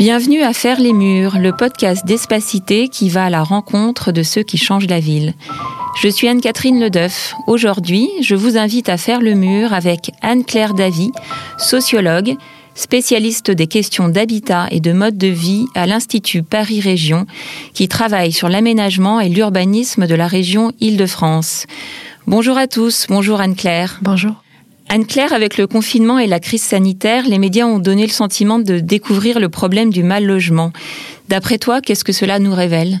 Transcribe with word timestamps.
Bienvenue 0.00 0.40
à 0.40 0.54
Faire 0.54 0.80
les 0.80 0.94
Murs, 0.94 1.36
le 1.38 1.52
podcast 1.52 2.06
d'Espacité 2.06 2.88
qui 2.88 3.10
va 3.10 3.26
à 3.26 3.28
la 3.28 3.42
rencontre 3.42 4.12
de 4.12 4.22
ceux 4.22 4.42
qui 4.42 4.56
changent 4.56 4.86
la 4.86 4.98
ville. 4.98 5.34
Je 6.00 6.08
suis 6.08 6.26
Anne-Catherine 6.26 6.80
Ledeuf. 6.80 7.34
Aujourd'hui, 7.46 8.08
je 8.22 8.34
vous 8.34 8.56
invite 8.56 8.88
à 8.88 8.96
faire 8.96 9.20
le 9.20 9.34
mur 9.34 9.74
avec 9.74 10.10
Anne-Claire 10.22 10.72
Davy, 10.72 11.12
sociologue, 11.58 12.34
spécialiste 12.74 13.50
des 13.50 13.66
questions 13.66 14.08
d'habitat 14.08 14.68
et 14.70 14.80
de 14.80 14.92
mode 14.92 15.18
de 15.18 15.26
vie 15.26 15.66
à 15.74 15.84
l'Institut 15.86 16.42
Paris 16.42 16.80
Région, 16.80 17.26
qui 17.74 17.86
travaille 17.86 18.32
sur 18.32 18.48
l'aménagement 18.48 19.20
et 19.20 19.28
l'urbanisme 19.28 20.06
de 20.06 20.14
la 20.14 20.28
région 20.28 20.72
Île-de-France. 20.80 21.66
Bonjour 22.26 22.56
à 22.56 22.68
tous, 22.68 23.04
bonjour 23.10 23.42
Anne-Claire. 23.42 23.98
Bonjour. 24.00 24.32
Anne-Claire, 24.92 25.32
avec 25.32 25.56
le 25.56 25.68
confinement 25.68 26.18
et 26.18 26.26
la 26.26 26.40
crise 26.40 26.62
sanitaire, 26.62 27.24
les 27.24 27.38
médias 27.38 27.64
ont 27.64 27.78
donné 27.78 28.02
le 28.02 28.12
sentiment 28.12 28.58
de 28.58 28.80
découvrir 28.80 29.38
le 29.38 29.48
problème 29.48 29.90
du 29.90 30.02
mal 30.02 30.26
logement. 30.26 30.72
D'après 31.28 31.58
toi, 31.58 31.80
qu'est-ce 31.80 32.02
que 32.02 32.10
cela 32.10 32.40
nous 32.40 32.52
révèle? 32.52 32.98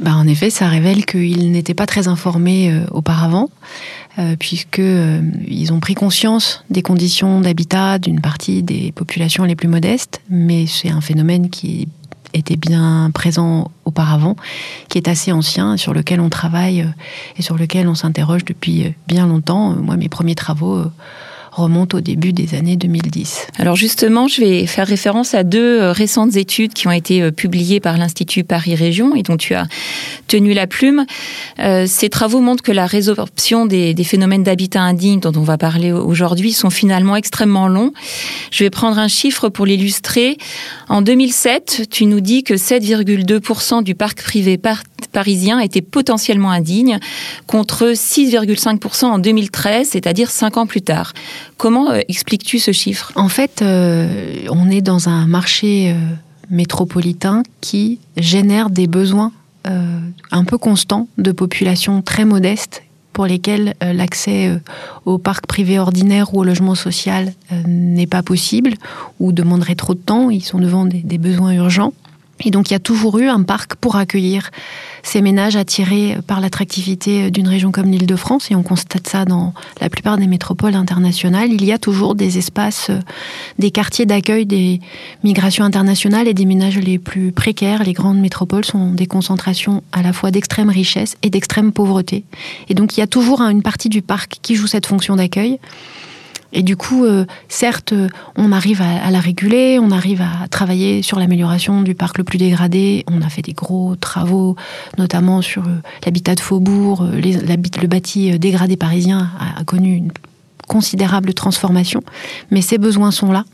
Bah, 0.00 0.16
En 0.16 0.26
effet, 0.26 0.50
ça 0.50 0.66
révèle 0.66 1.06
qu'ils 1.06 1.52
n'étaient 1.52 1.72
pas 1.72 1.86
très 1.86 2.08
informés 2.08 2.72
euh, 2.72 2.84
auparavant, 2.90 3.48
euh, 4.18 4.34
puisqu'ils 4.36 4.82
euh, 4.82 5.70
ont 5.72 5.78
pris 5.78 5.94
conscience 5.94 6.64
des 6.68 6.82
conditions 6.82 7.40
d'habitat 7.40 8.00
d'une 8.00 8.20
partie 8.20 8.64
des 8.64 8.90
populations 8.90 9.44
les 9.44 9.54
plus 9.54 9.68
modestes, 9.68 10.20
mais 10.28 10.66
c'est 10.66 10.90
un 10.90 11.00
phénomène 11.00 11.48
qui 11.48 11.86
était 12.34 12.56
bien 12.56 13.10
présent 13.14 13.70
auparavant, 13.84 14.36
qui 14.88 14.98
est 14.98 15.08
assez 15.08 15.32
ancien, 15.32 15.76
sur 15.76 15.94
lequel 15.94 16.20
on 16.20 16.28
travaille 16.28 16.82
euh, 16.82 17.36
et 17.38 17.42
sur 17.42 17.56
lequel 17.56 17.88
on 17.88 17.94
s'interroge 17.94 18.44
depuis 18.44 18.86
euh, 18.86 18.90
bien 19.06 19.26
longtemps. 19.26 19.70
Moi, 19.70 19.96
mes 19.96 20.08
premiers 20.08 20.34
travaux 20.34 20.76
euh, 20.76 20.92
remonte 21.54 21.94
au 21.94 22.00
début 22.00 22.32
des 22.32 22.54
années 22.54 22.76
2010. 22.76 23.46
Alors 23.58 23.76
justement, 23.76 24.28
je 24.28 24.40
vais 24.40 24.66
faire 24.66 24.86
référence 24.86 25.34
à 25.34 25.44
deux 25.44 25.80
euh, 25.80 25.92
récentes 25.92 26.36
études 26.36 26.72
qui 26.72 26.88
ont 26.88 26.92
été 26.92 27.22
euh, 27.22 27.30
publiées 27.30 27.80
par 27.80 27.96
l'Institut 27.96 28.44
Paris 28.44 28.74
Région 28.74 29.14
et 29.14 29.22
dont 29.22 29.36
tu 29.36 29.54
as 29.54 29.66
tenu 30.26 30.52
la 30.52 30.66
plume. 30.66 31.06
Euh, 31.60 31.86
ces 31.86 32.08
travaux 32.10 32.40
montrent 32.40 32.62
que 32.62 32.72
la 32.72 32.86
résorption 32.86 33.66
des, 33.66 33.94
des 33.94 34.04
phénomènes 34.04 34.42
d'habitat 34.42 34.82
indigne 34.82 35.20
dont 35.20 35.32
on 35.36 35.42
va 35.42 35.58
parler 35.58 35.92
aujourd'hui 35.92 36.52
sont 36.52 36.70
finalement 36.70 37.16
extrêmement 37.16 37.68
longs. 37.68 37.92
Je 38.50 38.64
vais 38.64 38.70
prendre 38.70 38.98
un 38.98 39.08
chiffre 39.08 39.48
pour 39.48 39.66
l'illustrer. 39.66 40.36
En 40.88 41.02
2007, 41.02 41.88
tu 41.90 42.06
nous 42.06 42.20
dis 42.20 42.42
que 42.42 42.54
7,2% 42.54 43.82
du 43.82 43.94
parc 43.94 44.22
privé 44.22 44.58
parisien 45.12 45.60
était 45.60 45.80
potentiellement 45.80 46.50
indigne, 46.50 46.98
contre 47.46 47.92
6,5% 47.92 49.06
en 49.06 49.18
2013, 49.18 49.88
c'est-à-dire 49.90 50.30
cinq 50.30 50.56
ans 50.56 50.66
plus 50.66 50.82
tard. 50.82 51.12
Comment 51.56 51.90
euh, 51.90 52.00
expliques-tu 52.08 52.58
ce 52.58 52.72
chiffre? 52.72 53.12
En 53.14 53.28
fait, 53.28 53.62
euh, 53.62 54.46
on 54.50 54.70
est 54.70 54.80
dans 54.80 55.08
un 55.08 55.26
marché 55.26 55.90
euh, 55.90 55.94
métropolitain 56.50 57.42
qui 57.60 57.98
génère 58.16 58.70
des 58.70 58.86
besoins 58.86 59.32
un 60.30 60.44
peu 60.44 60.58
constants 60.58 61.08
de 61.16 61.32
populations 61.32 62.02
très 62.02 62.26
modestes 62.26 62.82
pour 63.14 63.24
lesquelles 63.24 63.72
l'accès 63.80 64.60
au 65.06 65.16
parc 65.16 65.46
privé 65.46 65.78
ordinaire 65.78 66.34
ou 66.34 66.40
au 66.40 66.44
logement 66.44 66.74
social 66.74 67.32
n'est 67.66 68.06
pas 68.06 68.22
possible 68.22 68.74
ou 69.20 69.32
demanderait 69.32 69.74
trop 69.74 69.94
de 69.94 70.00
temps. 70.00 70.28
Ils 70.28 70.44
sont 70.44 70.58
devant 70.58 70.84
des 70.84 71.16
besoins 71.16 71.52
urgents. 71.52 71.94
Et 72.44 72.50
donc 72.50 72.70
il 72.70 72.72
y 72.72 72.76
a 72.76 72.80
toujours 72.80 73.18
eu 73.18 73.28
un 73.28 73.42
parc 73.42 73.74
pour 73.76 73.96
accueillir 73.96 74.50
ces 75.02 75.22
ménages 75.22 75.56
attirés 75.56 76.16
par 76.26 76.40
l'attractivité 76.40 77.30
d'une 77.30 77.48
région 77.48 77.72
comme 77.72 77.90
l'Île-de-France, 77.90 78.50
et 78.50 78.54
on 78.54 78.62
constate 78.62 79.06
ça 79.08 79.24
dans 79.24 79.52
la 79.80 79.88
plupart 79.88 80.16
des 80.16 80.26
métropoles 80.26 80.74
internationales. 80.74 81.52
Il 81.52 81.64
y 81.64 81.72
a 81.72 81.78
toujours 81.78 82.14
des 82.14 82.38
espaces, 82.38 82.88
euh, 82.90 83.00
des 83.58 83.70
quartiers 83.70 84.06
d'accueil 84.06 84.46
des 84.46 84.80
migrations 85.22 85.64
internationales 85.64 86.28
et 86.28 86.34
des 86.34 86.44
ménages 86.44 86.78
les 86.78 86.98
plus 86.98 87.32
précaires. 87.32 87.84
Les 87.84 87.92
grandes 87.92 88.20
métropoles 88.20 88.64
sont 88.64 88.90
des 88.92 89.06
concentrations 89.06 89.82
à 89.92 90.02
la 90.02 90.12
fois 90.12 90.30
d'extrême 90.30 90.70
richesse 90.70 91.16
et 91.22 91.30
d'extrême 91.30 91.72
pauvreté. 91.72 92.24
Et 92.68 92.74
donc 92.74 92.96
il 92.96 93.00
y 93.00 93.02
a 93.02 93.06
toujours 93.06 93.40
une 93.42 93.62
partie 93.62 93.88
du 93.88 94.02
parc 94.02 94.38
qui 94.42 94.54
joue 94.54 94.66
cette 94.66 94.86
fonction 94.86 95.16
d'accueil. 95.16 95.58
Et 96.54 96.62
du 96.62 96.76
coup, 96.76 97.04
euh, 97.04 97.26
certes, 97.48 97.92
euh, 97.92 98.08
on 98.36 98.52
arrive 98.52 98.80
à, 98.80 99.10
la 99.10 99.18
réguler, 99.18 99.78
on 99.80 99.90
arrive 99.90 100.22
à 100.22 100.46
travailler 100.48 101.02
sur 101.02 101.18
l'amélioration 101.18 101.82
du 101.82 101.96
parc 101.96 102.16
le 102.16 102.24
plus 102.24 102.38
dégradé. 102.38 103.04
On 103.10 103.22
a 103.22 103.28
fait 103.28 103.42
des 103.42 103.52
gros 103.52 103.96
travaux, 103.96 104.54
notamment 104.96 105.42
sur 105.42 105.62
euh, 105.62 105.80
l'habitat 106.04 106.36
de 106.36 106.40
faubourg. 106.40 107.06
le 107.12 107.86
bâti 107.86 108.38
dégradé 108.38 108.76
parisien 108.76 109.30
a, 109.58 109.64
connu 109.64 109.96
une 109.96 110.12
considérable 110.68 111.34
transformation, 111.34 112.02
mais 112.50 112.62
ces 112.62 112.78
besoins 112.78 113.10
sont 113.10 113.32
là 113.32 113.44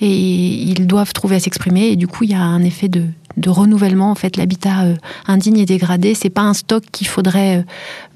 et 0.00 0.10
ils 0.10 0.86
doivent 0.86 1.12
trouver 1.12 1.36
à 1.36 1.40
s'exprimer. 1.40 1.90
Et 1.90 1.96
du 1.96 2.08
coup, 2.08 2.24
il 2.24 2.30
y 2.30 2.34
a 2.34 2.42
un 2.42 2.64
effet 2.64 2.88
de, 2.88 3.04
renouvellement. 3.46 4.10
En 4.10 4.16
fait, 4.16 4.36
l'habitat 4.36 4.84
indigne 5.26 5.58
et 5.58 5.66
dégradé, 5.66 6.14
c'est 6.14 6.30
pas 6.30 6.42
un 6.42 6.54
stock 6.54 6.82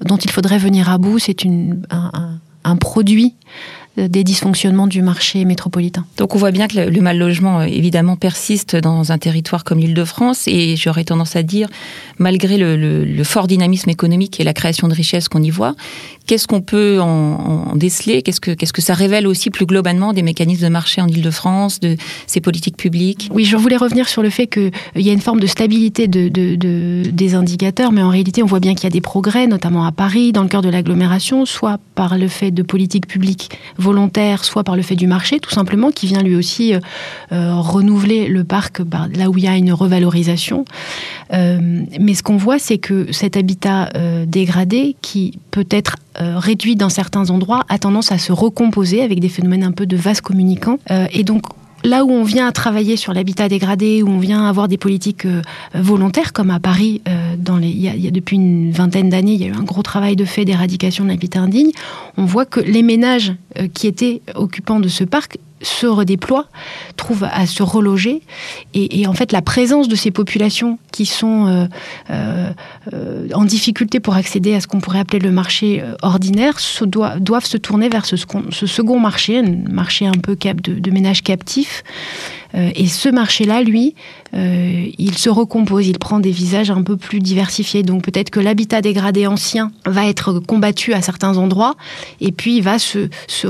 dont 0.01 0.17
il 0.17 0.31
faudrait 0.31 0.57
venir 0.57 0.89
à 0.89 0.97
bout. 0.97 1.17
C'est 1.19 1.37
un, 1.45 2.75
produit 2.75 3.33
des 3.97 4.23
dysfonctionnements 4.23 4.87
du 4.87 5.01
marché 5.01 5.43
métropolitain. 5.43 6.05
Donc 6.17 6.35
on 6.35 6.37
voit 6.37 6.51
bien 6.51 6.67
que 6.67 6.77
le 6.77 7.01
mal 7.01 7.17
logement 7.17 7.61
euh, 7.61 7.63
évidemment 7.63 8.15
persiste 8.15 8.75
dans 8.75 9.11
un 9.11 9.17
territoire 9.17 9.63
comme 9.63 9.79
l'Île-de-France 9.79 10.47
et 10.47 10.75
j'aurais 10.75 11.03
tendance 11.03 11.35
à 11.35 11.43
dire, 11.43 11.67
malgré 12.19 12.57
le, 12.57 13.23
fort 13.23 13.47
dynamisme 13.47 13.89
économique 13.89 14.39
et 14.39 14.43
la 14.43 14.53
création 14.53 14.87
de 14.87 14.93
richesses 14.93 15.27
qu'on 15.27 15.41
y 15.41 15.49
voit, 15.49 15.75
qu'est-ce 16.27 16.47
qu'on 16.47 16.61
peut 16.61 16.99
en, 17.01 17.75
déceler? 17.75 18.21
Qu'est-ce 18.21 18.39
que 18.73 18.81
ça 18.81 18.93
révèle 18.93 19.27
aussi 19.27 19.49
plus 19.49 19.65
globalement 19.65 20.13
des 20.13 20.23
mécanismes 20.23 20.63
de 20.63 20.69
marché 20.69 21.01
en 21.01 21.07
Île-de-France, 21.07 21.79
de 21.79 21.95
ces 22.27 22.41
politiques 22.41 22.77
publiques? 22.77 23.29
Oui, 23.33 23.45
je 23.45 23.55
voulais 23.57 23.77
revenir 23.77 24.07
sur 24.07 24.21
le 24.21 24.29
fait 24.29 24.47
qu'il 24.47 24.71
y 24.95 25.09
a 25.09 25.13
une 25.13 25.21
forme 25.21 25.39
de 25.39 25.47
stabilité 25.47 26.07
de, 26.07 26.27
des 27.09 27.35
indicateurs, 27.35 27.91
mais 27.91 28.01
en 28.01 28.09
réalité 28.09 28.43
on 28.43 28.45
voit 28.45 28.59
bien 28.59 28.75
qu'il 28.75 28.83
y 28.83 28.87
a 28.87 28.91
des 28.91 29.01
progrès, 29.01 29.47
notamment 29.47 29.85
à 29.85 29.91
Paris, 29.91 30.31
dans 30.31 30.43
le 30.43 30.49
cœur 30.49 30.61
de 30.61 30.69
l'agglomération, 30.69 31.45
soit 31.45 31.79
par 31.95 32.17
le 32.17 32.27
fait 32.27 32.51
de 32.51 32.61
politiques 32.61 33.07
publiques 33.07 33.49
volontaire, 33.77 34.43
soit 34.43 34.63
par 34.63 34.75
le 34.75 34.81
fait 34.81 34.95
du 34.95 35.07
marché, 35.07 35.39
tout 35.39 35.49
simplement, 35.49 35.91
qui 35.91 36.07
vient 36.07 36.21
lui 36.21 36.35
aussi 36.35 36.73
euh, 36.73 36.79
euh, 37.31 37.55
renouveler 37.55 38.27
le 38.27 38.43
parc 38.43 38.81
bah, 38.81 39.07
là 39.15 39.29
où 39.29 39.37
il 39.37 39.43
y 39.43 39.47
a 39.47 39.55
une 39.55 39.73
revalorisation. 39.73 40.65
Euh, 41.33 41.83
mais 41.99 42.13
ce 42.13 42.23
qu'on 42.23 42.37
voit, 42.37 42.59
c'est 42.59 42.77
que 42.77 43.11
cet 43.11 43.37
habitat 43.37 43.89
dégradé, 44.25 44.95
qui 45.01 45.39
peut 45.51 45.67
être 45.69 45.95
réduit 46.19 46.75
dans 46.75 46.89
certains 46.89 47.29
endroits, 47.29 47.63
a 47.69 47.77
tendance 47.77 48.11
à 48.11 48.17
se 48.17 48.31
recomposer 48.31 49.01
avec 49.01 49.19
des 49.19 49.29
phénomènes 49.29 49.63
un 49.63 49.71
peu 49.71 49.85
de 49.85 49.95
vase 49.95 50.21
communicant. 50.21 50.79
et 51.11 51.23
donc, 51.23 51.43
là 51.83 52.05
où 52.05 52.11
on 52.11 52.23
vient 52.23 52.51
travailler 52.51 52.97
sur 52.97 53.13
l'habitat 53.13 53.49
dégradé, 53.49 54.03
où 54.03 54.09
on 54.09 54.19
vient 54.19 54.45
avoir 54.45 54.67
des 54.67 54.77
politiques 54.77 55.25
euh, 55.25 55.41
volontaires, 55.73 56.33
comme 56.33 56.51
à 56.51 56.59
Paris, 56.59 57.01
euh, 57.07 57.35
il, 57.61 57.79
y 57.79 58.07
a, 58.07 58.11
depuis 58.11 58.35
une 58.35 58.71
vingtaine 58.71 59.09
d'années, 59.09 59.33
il 59.33 59.41
y 59.41 59.45
a 59.45 59.47
eu 59.47 59.55
un 59.55 59.63
gros 59.63 59.83
travail 59.83 60.15
de 60.15 60.25
fait 60.25 60.45
d'éradication 60.45 61.03
de 61.03 61.09
l'habitat 61.09 61.39
indigne, 61.39 61.71
on 62.17 62.25
voit 62.25 62.45
que 62.45 62.59
les 62.59 62.83
ménages 62.83 63.33
euh, 63.57 63.67
qui 63.73 63.87
étaient 63.87 64.21
occupants 64.35 64.79
de 64.79 64.87
ce 64.87 65.03
parc 65.03 65.37
se 65.61 65.87
redéploient, 65.87 66.47
trouvent 66.95 67.27
à 67.31 67.45
se 67.45 67.63
reloger. 67.63 68.21
Et, 68.73 69.07
en 69.07 69.13
fait, 69.13 69.31
la 69.31 69.41
présence 69.41 69.87
de 69.87 69.95
ces 69.95 70.11
populations 70.11 70.77
qui 70.91 71.05
sont 71.05 71.47
euh, 71.47 71.67
euh, 72.93 73.27
en 73.33 73.45
difficulté 73.45 73.99
pour 73.99 74.15
accéder 74.15 74.53
à 74.53 74.61
ce 74.61 74.67
qu'on 74.67 74.79
pourrait 74.79 74.99
appeler 74.99 75.19
le 75.19 75.31
marché 75.31 75.81
euh, 75.81 75.95
ordinaire 76.01 76.59
se 76.59 76.85
doivent 76.85 77.45
se 77.45 77.57
tourner 77.57 77.89
vers 77.89 78.05
ce, 78.05 78.15
second 78.17 78.99
marché, 78.99 79.39
un 79.39 79.55
marché 79.69 80.05
un 80.05 80.11
peu 80.11 80.35
de, 80.35 80.91
ménages 80.91 81.23
captifs. 81.23 81.83
Et 82.53 82.87
ce 82.87 83.09
marché-là, 83.09 83.61
lui, 83.61 83.95
il 84.33 85.17
se 85.17 85.29
recompose, 85.29 85.87
il 85.87 85.99
prend 85.99 86.19
des 86.19 86.31
visages 86.31 86.71
un 86.71 86.83
peu 86.83 86.97
plus 86.97 87.19
diversifiés. 87.19 87.83
Donc 87.83 88.03
peut-être 88.03 88.29
que 88.29 88.39
l'habitat 88.39 88.81
dégradé 88.81 89.27
ancien 89.27 89.71
va 89.85 90.05
être 90.05 90.39
combattu 90.39 90.93
à 90.93 91.01
certains 91.01 91.37
endroits, 91.37 91.75
et 92.21 92.31
puis 92.31 92.61
va 92.61 92.79
se, 92.79 93.09
se 93.27 93.47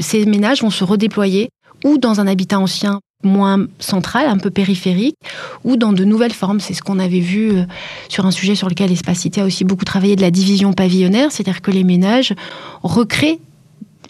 ces 0.00 0.24
ménages 0.26 0.62
vont 0.62 0.70
se 0.70 0.84
redéployer 0.84 1.50
ou 1.84 1.98
dans 1.98 2.20
un 2.20 2.26
habitat 2.26 2.58
ancien 2.58 3.00
moins 3.24 3.66
central, 3.80 4.28
un 4.28 4.38
peu 4.38 4.50
périphérique, 4.50 5.16
ou 5.64 5.76
dans 5.76 5.92
de 5.92 6.04
nouvelles 6.04 6.32
formes. 6.32 6.60
C'est 6.60 6.74
ce 6.74 6.82
qu'on 6.82 6.98
avait 7.00 7.20
vu 7.20 7.50
euh, 7.50 7.64
sur 8.08 8.26
un 8.26 8.30
sujet 8.30 8.54
sur 8.54 8.68
lequel 8.68 8.92
Espacité 8.92 9.40
a 9.40 9.44
aussi 9.44 9.64
beaucoup 9.64 9.84
travaillé 9.84 10.14
de 10.14 10.20
la 10.20 10.30
division 10.30 10.72
pavillonnaire, 10.72 11.32
c'est-à-dire 11.32 11.60
que 11.60 11.72
les 11.72 11.82
ménages 11.82 12.34
recréent 12.82 13.40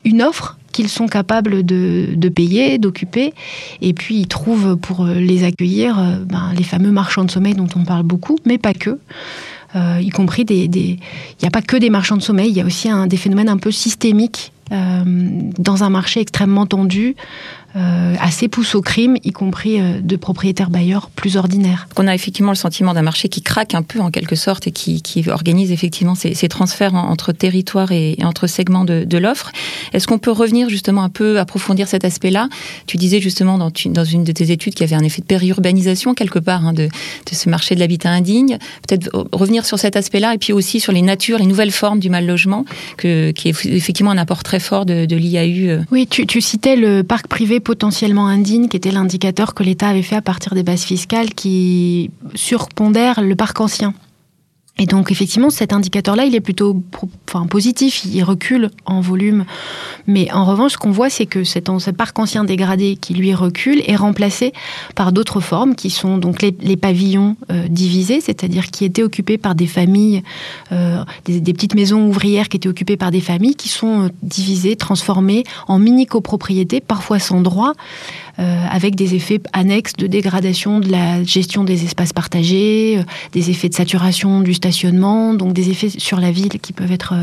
une 0.05 0.23
offre 0.23 0.58
qu'ils 0.79 0.89
sont 0.89 1.09
capables 1.09 1.65
de, 1.65 2.29
payer, 2.29 2.79
d'occuper, 2.79 3.35
et 3.81 3.95
puis 3.95 4.15
ils 4.15 4.29
trouvent 4.29 4.77
pour 4.77 5.05
euh, 5.05 5.15
les 5.15 5.43
accueillir 5.43 5.99
euh, 5.99 6.19
ben, 6.25 6.53
les 6.57 6.63
fameux 6.63 6.93
marchands 6.93 7.25
de 7.25 7.33
sommeil 7.33 7.55
dont 7.55 7.67
on 7.75 7.83
parle 7.83 8.05
beaucoup, 8.05 8.39
mais 8.47 8.59
pas 8.59 8.75
que. 8.75 8.97
y 9.75 10.11
compris 10.11 10.45
des... 10.45 10.67
Il 10.67 10.99
n'y 11.43 11.49
a 11.49 11.51
pas 11.51 11.63
que 11.63 11.77
des 11.77 11.91
marchands 11.91 12.17
de 12.17 12.23
sommeil, 12.23 12.51
il 12.51 12.57
y 12.57 12.61
a 12.61 12.65
aussi 12.65 12.89
des 13.09 13.17
phénomènes 13.17 13.49
un 13.49 13.57
peu 13.57 13.73
systémiques 13.73 14.53
euh, 14.71 15.03
dans 15.59 15.83
un 15.83 15.89
marché 15.89 16.21
extrêmement 16.21 16.67
tendu, 16.67 17.17
euh, 17.17 17.58
assez 17.75 18.49
pousse 18.49 18.75
au 18.75 18.83
crime, 18.83 19.17
y 19.25 19.33
compris 19.33 19.81
euh, 19.81 20.01
de 20.01 20.17
propriétaires 20.17 20.71
bailleurs 20.71 21.11
plus 21.11 21.37
ordinaires. 21.37 21.89
On 21.97 22.07
a 22.07 22.15
effectivement 22.15 22.53
le 22.53 22.57
sentiment 22.57 22.95
d'un 22.95 23.03
marché 23.03 23.29
qui 23.29 23.43
craque 23.43 23.75
un 23.75 23.83
peu 23.83 24.01
en 24.01 24.11
quelque 24.11 24.37
sorte 24.37 24.67
et 24.67 24.71
qui, 24.71 25.03
organise 25.29 25.73
effectivement 25.73 26.15
ces, 26.15 26.35
transferts 26.49 26.95
entre 26.95 27.33
territoires 27.33 27.93
et, 27.93 28.17
entre 28.23 28.47
segments 28.47 28.85
de, 28.85 29.19
l'offre. 29.19 29.51
Est-ce 29.93 30.07
qu'on 30.07 30.19
peut 30.19 30.31
revenir 30.31 30.69
justement 30.69 31.03
un 31.03 31.09
peu 31.09 31.39
approfondir 31.39 31.89
cet 31.89 32.05
aspect-là? 32.05 32.49
Tu 32.87 32.97
disais 32.97 33.21
justement 33.21 33.59
dans, 33.59 33.73
dans, 33.87 34.05
une 34.05 34.25
de 34.25 34.33
tes 34.33 34.51
études 34.53 34.75
qu'il 34.75 34.89
y 34.89 34.93
avait 34.93 35.01
un 35.01 35.05
effet 35.05 35.21
de 35.21 35.27
périurbanisation 35.27 36.15
quelque 36.15 36.39
part 36.39 36.65
hein, 36.65 36.73
de, 36.73 36.89
ce 37.31 37.49
marché 37.49 37.75
de 37.75 37.81
l'habitat 37.81 38.11
indigne. 38.11 38.59
Peut-être 38.87 39.11
revenir 39.33 39.67
sur 39.67 39.79
cet 39.79 39.97
aspect-là 39.97 40.35
et 40.35 40.39
puis 40.39 40.53
aussi 40.53 40.81
sur 40.81 40.93
les 40.93 41.03
natures, 41.03 41.39
les 41.39 41.47
nouvelles 41.47 41.73
formes 41.73 41.99
du 41.99 42.11
mal 42.11 42.27
logement, 42.27 42.65
que, 42.97 43.33
qui 43.33 43.49
est 43.49 43.67
effectivement 43.67 44.13
un 44.13 44.19
apport 44.19 44.43
très 44.43 44.61
fort 44.61 44.87
de, 44.87 45.05
l'IAU. 45.15 45.69
Euh. 45.69 45.83
Oui, 45.91 46.07
tu, 46.07 46.27
tu 46.27 46.41
citais 46.41 46.77
le 46.77 47.03
parc 47.03 47.27
privé 47.27 47.58
potentiellement 47.61 48.27
indigne, 48.27 48.69
qui 48.69 48.77
était 48.77 48.91
l'indicateur 48.91 49.55
que 49.55 49.63
l'État 49.63 49.89
avait 49.89 50.03
fait 50.03 50.17
à 50.17 50.23
partir 50.23 50.55
des 50.55 50.63
bases 50.63 50.85
fiscales 50.85 51.35
qui 51.35 52.11
surpondèrent 52.35 53.23
le 53.23 53.37
parc 53.37 53.61
ancien. 53.61 53.95
Et 54.79 54.87
donc 54.87 55.11
effectivement, 55.11 55.51
cet 55.51 55.73
indicateur-là, 55.73 56.25
il 56.25 56.35
est 56.35 56.41
plutôt 56.41 56.83
enfin, 57.29 57.47
positif, 57.47 58.05
il 58.05 58.23
recule 58.23 58.71
en 58.87 59.01
volume. 59.01 59.45
Mais 60.07 60.31
en 60.33 60.45
revanche, 60.45 60.73
ce 60.73 60.79
qu'on 60.79 60.93
voit, 60.93 61.11
c'est 61.11 61.27
que 61.27 61.43
cet, 61.43 61.69
ce 61.79 61.91
parc 61.91 62.19
ancien 62.19 62.45
dégradé 62.45 62.97
qui 62.97 63.13
lui 63.15 63.35
recule 63.35 63.83
est 63.87 63.97
remplacé 63.97 64.53
par 64.95 65.13
d'autres 65.13 65.41
formes 65.41 65.75
qui 65.75 65.91
sont 65.91 66.17
donc 66.17 66.43
les, 66.43 66.77
pavillons 66.77 67.37
euh, 67.51 67.67
divisés, 67.69 68.21
c'est-à-dire 68.21 68.71
qui 68.71 68.85
étaient 68.85 69.03
occupés 69.03 69.37
par 69.37 69.57
des 69.57 69.67
familles, 69.67 70.23
euh, 70.71 71.03
des, 71.25 71.53
petites 71.53 71.75
maisons 71.75 72.07
ouvrières 72.07 72.49
qui 72.49 72.57
étaient 72.57 72.69
occupées 72.69 72.97
par 72.97 73.11
des 73.11 73.21
familles 73.21 73.57
qui 73.57 73.69
sont 73.69 74.05
euh, 74.05 74.09
divisées, 74.23 74.77
transformées 74.77 75.43
en 75.67 75.79
mini-copropriétés, 75.79 76.81
parfois 76.81 77.19
sans 77.19 77.41
droit. 77.41 77.73
Euh, 78.41 78.65
avec 78.71 78.95
des 78.95 79.17
effets 79.17 79.41
annexes 79.53 79.95
de 79.95 80.07
dégradation 80.07 80.79
de 80.79 80.89
la 80.89 81.25
gestion 81.25 81.65
des 81.65 81.85
espaces 81.85 82.13
partagés, 82.13 82.99
euh, 82.99 83.03
des 83.33 83.51
effets 83.51 83.69
de 83.69 83.75
saturation 83.75 84.43
du 84.43 84.55
stationnement, 84.55 85.35
donc 85.35 85.55
des 85.55 85.71
effets 85.71 85.89
sur 85.89 86.21
la 86.21 86.31
ville 86.31 86.61
qui 86.61 86.73
peuvent 86.73 86.93
être 86.93 87.15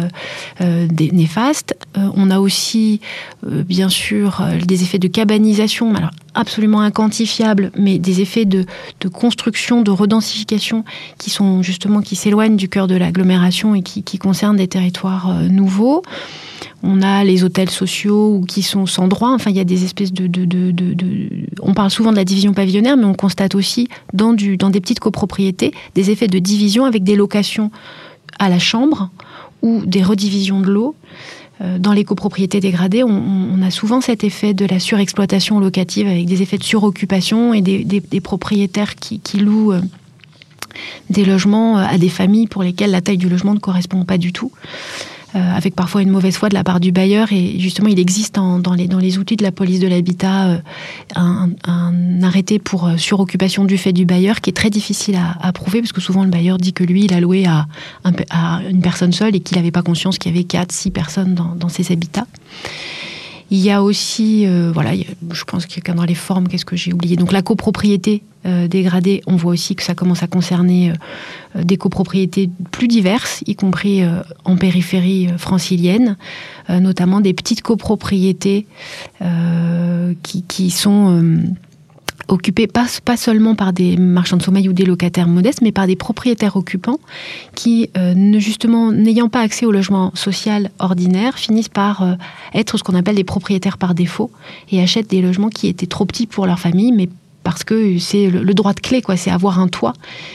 euh, 0.59 0.87
néfastes. 1.13 1.73
on 1.95 2.29
a 2.31 2.39
aussi, 2.39 2.99
bien 3.43 3.87
sûr, 3.87 4.41
des 4.65 4.83
effets 4.83 4.99
de 4.99 5.07
cabanisation, 5.07 5.95
alors 5.95 6.11
absolument 6.33 6.81
inquantifiables, 6.81 7.71
mais 7.77 7.97
des 7.97 8.19
effets 8.19 8.43
de, 8.43 8.65
de 8.99 9.07
construction, 9.07 9.83
de 9.83 9.91
redensification 9.91 10.83
qui 11.17 11.29
sont 11.29 11.61
justement 11.61 12.01
qui 12.01 12.17
s'éloignent 12.17 12.57
du 12.57 12.67
cœur 12.67 12.87
de 12.87 12.95
l'agglomération 12.95 13.73
et 13.73 13.83
qui, 13.83 14.03
qui 14.03 14.17
concernent 14.17 14.57
des 14.57 14.67
territoires 14.67 15.33
nouveaux. 15.49 16.03
On 16.87 17.01
a 17.01 17.23
les 17.23 17.43
hôtels 17.43 17.71
sociaux 17.71 18.43
qui 18.47 18.61
sont 18.61 18.85
sans 18.85 19.07
droit. 19.07 19.31
Enfin, 19.31 19.49
il 19.49 19.57
y 19.57 19.59
a 19.59 19.63
des 19.63 19.83
espèces 19.83 20.13
de, 20.13 20.29
On 21.61 21.73
parle 21.73 21.89
souvent 21.89 22.11
de 22.11 22.15
la 22.15 22.23
division 22.23 22.53
pavillonnaire, 22.53 22.95
mais 22.95 23.05
on 23.05 23.15
constate 23.15 23.55
aussi 23.55 23.87
dans, 24.13 24.33
des 24.33 24.81
petites 24.81 24.99
copropriétés 24.99 25.73
des 25.95 26.11
effets 26.11 26.27
de 26.27 26.37
division 26.37 26.85
avec 26.85 27.03
des 27.03 27.15
locations 27.15 27.71
à 28.37 28.49
la 28.49 28.59
chambre 28.59 29.09
ou 29.63 29.83
des 29.85 30.03
redivisions 30.03 30.61
de 30.61 30.69
l'eau. 30.69 30.95
Euh, 31.61 31.79
dans 31.79 31.93
les 31.93 32.03
copropriétés 32.03 32.59
dégradées, 32.59 33.03
on, 33.03 33.61
a 33.63 33.71
souvent 33.71 34.01
cet 34.01 34.23
effet 34.23 34.53
de 34.53 34.65
la 34.65 34.79
surexploitation 34.79 35.59
locative 35.59 36.05
avec 36.05 36.25
des 36.25 36.41
effets 36.41 36.57
de 36.57 36.63
suroccupation 36.63 37.53
et 37.53 37.61
des, 37.61 38.21
propriétaires 38.21 38.95
qui, 38.95 39.21
louent 39.37 39.73
euh, 39.73 39.81
des 41.09 41.25
logements 41.25 41.77
à 41.77 41.97
des 41.97 42.09
familles 42.09 42.47
pour 42.47 42.61
lesquelles 42.61 42.91
la 42.91 43.01
taille 43.01 43.17
du 43.17 43.29
logement 43.29 43.53
ne 43.53 43.59
correspond 43.59 44.03
pas 44.05 44.17
du 44.17 44.33
tout. 44.33 44.51
Euh, 45.35 45.39
avec 45.53 45.75
parfois 45.75 46.01
une 46.01 46.11
mauvaise 46.11 46.37
foi 46.37 46.47
de 46.47 46.53
la 46.53 46.63
part 46.63 46.79
du 46.79 46.93
bailleur. 46.93 47.33
Et 47.33 47.59
justement, 47.59 47.89
il 47.89 47.99
existe 47.99 48.35
dans, 48.35 48.73
les, 48.73 49.17
outils 49.17 49.35
de 49.35 49.43
la 49.43 49.51
police 49.51 49.81
de 49.81 49.87
l'habitat 49.87 50.47
euh, 50.47 50.57
un, 51.15 52.23
arrêté 52.23 52.57
pour 52.57 52.87
euh, 52.87 52.95
suroccupation 52.95 53.65
du 53.65 53.77
fait 53.77 53.91
du 53.91 54.05
bailleur 54.05 54.39
qui 54.39 54.51
est 54.51 54.53
très 54.53 54.69
difficile 54.69 55.17
à, 55.41 55.51
prouver 55.51 55.81
parce 55.81 55.91
que 55.91 55.99
souvent 55.99 56.23
le 56.23 56.29
bailleur 56.29 56.57
dit 56.57 56.71
que 56.71 56.85
lui, 56.85 57.03
il 57.03 57.13
a 57.13 57.19
loué 57.19 57.45
à, 57.47 57.67
une 58.69 58.81
personne 58.81 59.11
seule 59.11 59.35
et 59.35 59.41
qu'il 59.41 59.57
n'avait 59.57 59.71
pas 59.71 59.81
conscience 59.81 60.17
qu'il 60.17 60.31
y 60.31 60.35
avait 60.35 60.45
4, 60.45 60.71
6 60.71 60.91
personnes 60.91 61.33
dans 61.33 61.69
ses 61.69 61.91
habitats. 61.91 62.27
Il 63.51 63.59
y 63.59 63.69
a 63.69 63.83
aussi, 63.83 64.47
euh, 64.47 64.71
voilà, 64.73 64.91
je 64.95 65.43
pense 65.43 65.67
qu'il 65.67 65.83
y 65.87 65.91
a 65.91 65.93
dans 65.93 66.03
les 66.03 66.15
formes, 66.15 66.47
qu'est-ce 66.47 66.65
que 66.65 66.75
j'ai 66.75 66.93
oublié. 66.93 67.15
Donc 67.15 67.31
la 67.31 67.43
copropriété 67.43 68.23
euh, 68.45 68.67
dégradée, 68.67 69.21
on 69.27 69.35
voit 69.35 69.53
aussi 69.53 69.75
que 69.75 69.83
ça 69.83 69.93
commence 69.93 70.23
à 70.23 70.27
concerner 70.27 70.93
euh, 71.55 71.63
des 71.63 71.77
copropriétés 71.77 72.49
plus 72.71 72.87
diverses, 72.87 73.43
y 73.45 73.55
compris 73.55 74.01
en 74.45 74.57
périphérie 74.57 75.29
francilienne, 75.37 76.17
notamment 76.69 77.21
des 77.21 77.33
petites 77.33 77.61
copropriétés 77.61 78.65
qui, 80.21 80.43
qui, 80.43 80.69
sont 80.69 81.23
occupés 82.27 82.67
pas, 82.67 82.87
seulement 83.17 83.55
par 83.55 83.73
des 83.73 83.97
marchands 83.97 84.37
de 84.37 84.43
sommeil 84.43 84.69
ou 84.69 84.73
des 84.73 84.85
locataires 84.85 85.27
modestes, 85.27 85.61
mais 85.61 85.71
par 85.71 85.87
des 85.87 85.95
propriétaires 85.95 86.55
occupants 86.55 86.99
qui, 87.55 87.89
euh, 87.97 88.13
ne, 88.15 88.39
justement, 88.39 88.91
n'ayant 88.91 89.29
pas 89.29 89.41
accès 89.41 89.65
au 89.65 89.71
logement 89.71 90.11
social 90.15 90.71
ordinaire, 90.79 91.37
finissent 91.37 91.69
par 91.69 92.03
euh, 92.03 92.13
être 92.53 92.77
ce 92.77 92.83
qu'on 92.83 92.95
appelle 92.95 93.15
des 93.15 93.23
propriétaires 93.23 93.77
par 93.77 93.95
défaut 93.95 94.31
et 94.71 94.81
achètent 94.81 95.09
des 95.09 95.21
logements 95.21 95.49
qui 95.49 95.67
étaient 95.67 95.85
trop 95.85 96.05
petits 96.05 96.27
pour 96.27 96.45
leur 96.45 96.59
famille, 96.59 96.91
mais 96.91 97.09
parce 97.45 97.63
que 97.63 97.99
c'est 97.99 98.31
le, 98.31 98.53
droit 98.55 98.73
de 98.73 98.79
clé, 98.79 99.03
quoi, 99.03 99.15
c'est 99.17 99.29
avoir 99.29 99.59
un 99.59 99.67
toit. 99.67 99.93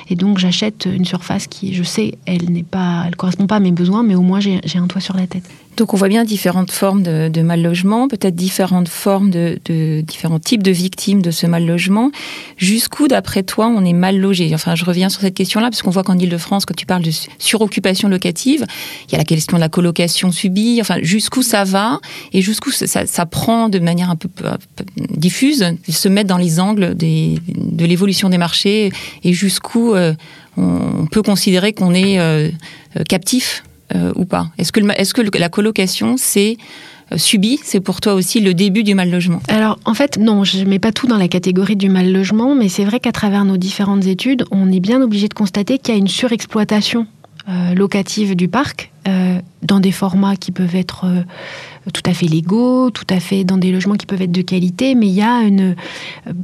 Et 0.09 0.15
donc 0.15 0.39
j'achète 0.39 0.87
une 0.87 1.05
surface 1.05 1.49
qui, 1.49 1.75
je 1.75 1.83
sais, 1.83 2.17
elle 2.25 2.51
n'est 2.51 2.63
pas, 2.63 3.03
elle 3.07 3.17
correspond 3.17 3.49
pas 3.49 3.57
à 3.57 3.61
mes 3.61 3.73
besoins, 3.73 4.05
mais 4.05 4.15
au 4.15 4.23
moins 4.23 4.39
j'ai 4.39 4.61
un 4.77 4.87
toit 4.87 5.01
sur 5.01 5.17
la 5.17 5.27
tête. 5.27 5.43
Donc 5.77 5.95
on 5.95 5.97
voit 5.97 6.09
bien 6.09 6.25
différentes 6.25 6.71
formes 6.71 7.03
de, 7.03 7.43
mal 7.43 7.63
logement, 7.63 8.09
peut-être 8.09 8.35
différentes 8.35 8.89
formes 8.89 9.31
de, 9.31 9.59
différents 10.03 10.39
types 10.39 10.63
de 10.63 10.71
victimes 10.71 11.23
de 11.23 11.31
ce 11.31 11.47
mal 11.47 11.67
logement. 11.67 12.11
Jusqu'où, 12.57 13.09
d'après 13.09 13.43
toi, 13.43 13.67
on 13.69 13.85
est 13.85 13.93
mal 13.95 14.19
logé? 14.19 14.51
Enfin, 14.55 14.75
je 14.75 14.85
reviens 14.85 15.09
sur 15.09 15.23
cette 15.23 15.35
question-là 15.35 15.71
parce 15.71 15.83
qu'on 15.83 15.91
voit 15.91 16.03
qu'en 16.03 16.19
Ile-de-France, 16.19 16.67
quand 16.67 16.77
tu 16.77 16.87
parles 16.87 17.03
de 17.03 17.13
suroccupation 17.39 18.09
locative, 18.09 18.67
il 19.09 19.13
y 19.13 19.15
a 19.15 19.19
la 19.19 19.25
question 19.25 19.57
de 19.57 19.61
la 19.61 19.69
colocation 19.69 20.33
subie. 20.33 20.79
Enfin, 20.81 20.99
jusqu'où 21.03 21.43
ça 21.43 21.65
va? 21.65 22.01
Et 22.33 22.43
jusqu'où 22.43 22.71
ça, 22.73 23.27
prend 23.27 23.69
de 23.69 23.79
manière 23.79 24.11
un 24.11 24.17
peu, 24.17 24.29
diffuse, 24.97 25.65
se 25.89 26.09
mettre 26.09 26.29
dans 26.29 26.37
les 26.37 26.61
angles 26.61 26.95
de 26.95 27.85
l'évolution 27.85 28.29
des 28.29 28.39
marchés? 28.39 28.93
Et 29.25 29.33
jusqu'où 29.33 29.95
euh, 29.95 30.13
on 30.57 31.07
peut 31.07 31.23
considérer 31.23 31.73
qu'on 31.73 31.95
est 31.95 32.19
euh, 32.19 32.51
captif? 33.09 33.63
Euh, 33.95 34.13
ou 34.15 34.25
pas. 34.25 34.47
Est-ce 34.57 34.73
que, 34.73 35.39
la 35.39 35.49
colocation, 35.49 36.15
c'est 36.17 36.59
euh, 37.11 37.19
subi, 37.19 37.59
c'est 37.65 37.81
pour 37.81 38.01
toi 38.01 38.15
aussi 38.15 38.41
le 38.41 38.55
début 38.55 38.85
du 38.85 38.95
mal 38.95 39.11
logement? 39.11 39.41
Alors 39.49 39.81
en 39.85 39.95
fait 39.95 40.17
non, 40.17 40.45
je 40.45 40.59
ne 40.59 40.65
mets 40.65 40.79
pas 40.79 40.93
tout 40.93 41.09
dans 41.09 41.17
la 41.17 41.27
catégorie 41.27 41.75
du 41.75 41.89
mal 41.89 42.13
logement, 42.13 42.55
mais 42.55 42.69
c'est 42.69 42.85
vrai 42.85 43.01
qu'à 43.01 43.11
travers 43.11 43.45
nos 43.45 43.57
différentes 43.57 44.07
études, 44.07 44.45
on 44.53 44.71
est 44.71 44.79
bien 44.79 45.03
obligé 45.03 45.27
de 45.27 45.35
constater 45.35 45.79
qu'il 45.79 45.93
y 45.93 45.97
a 45.97 46.01
une 46.01 46.07
surexploitation 46.07 47.09
euh, 47.49 47.75
locative 47.75 48.37
du 48.37 48.49
parc 48.49 48.93
dans 49.63 49.81
des 49.81 49.91
formats 49.91 50.37
qui 50.37 50.53
peuvent 50.53 50.77
être 50.77 51.07
tout 51.93 52.03
à 52.07 52.15
fait 52.15 52.27
légaux, 52.27 52.91
tout 52.91 53.07
à 53.11 53.19
fait 53.19 53.43
dans 53.43 53.57
des 53.57 53.73
logements 53.73 53.97
qui 53.97 54.07
peuvent 54.07 54.23
être 54.23 54.31
de 54.31 54.43
qualité, 54.43 54.95
mais 54.95 55.09
il 55.09 55.15
y 55.15 55.23
a 55.23 55.41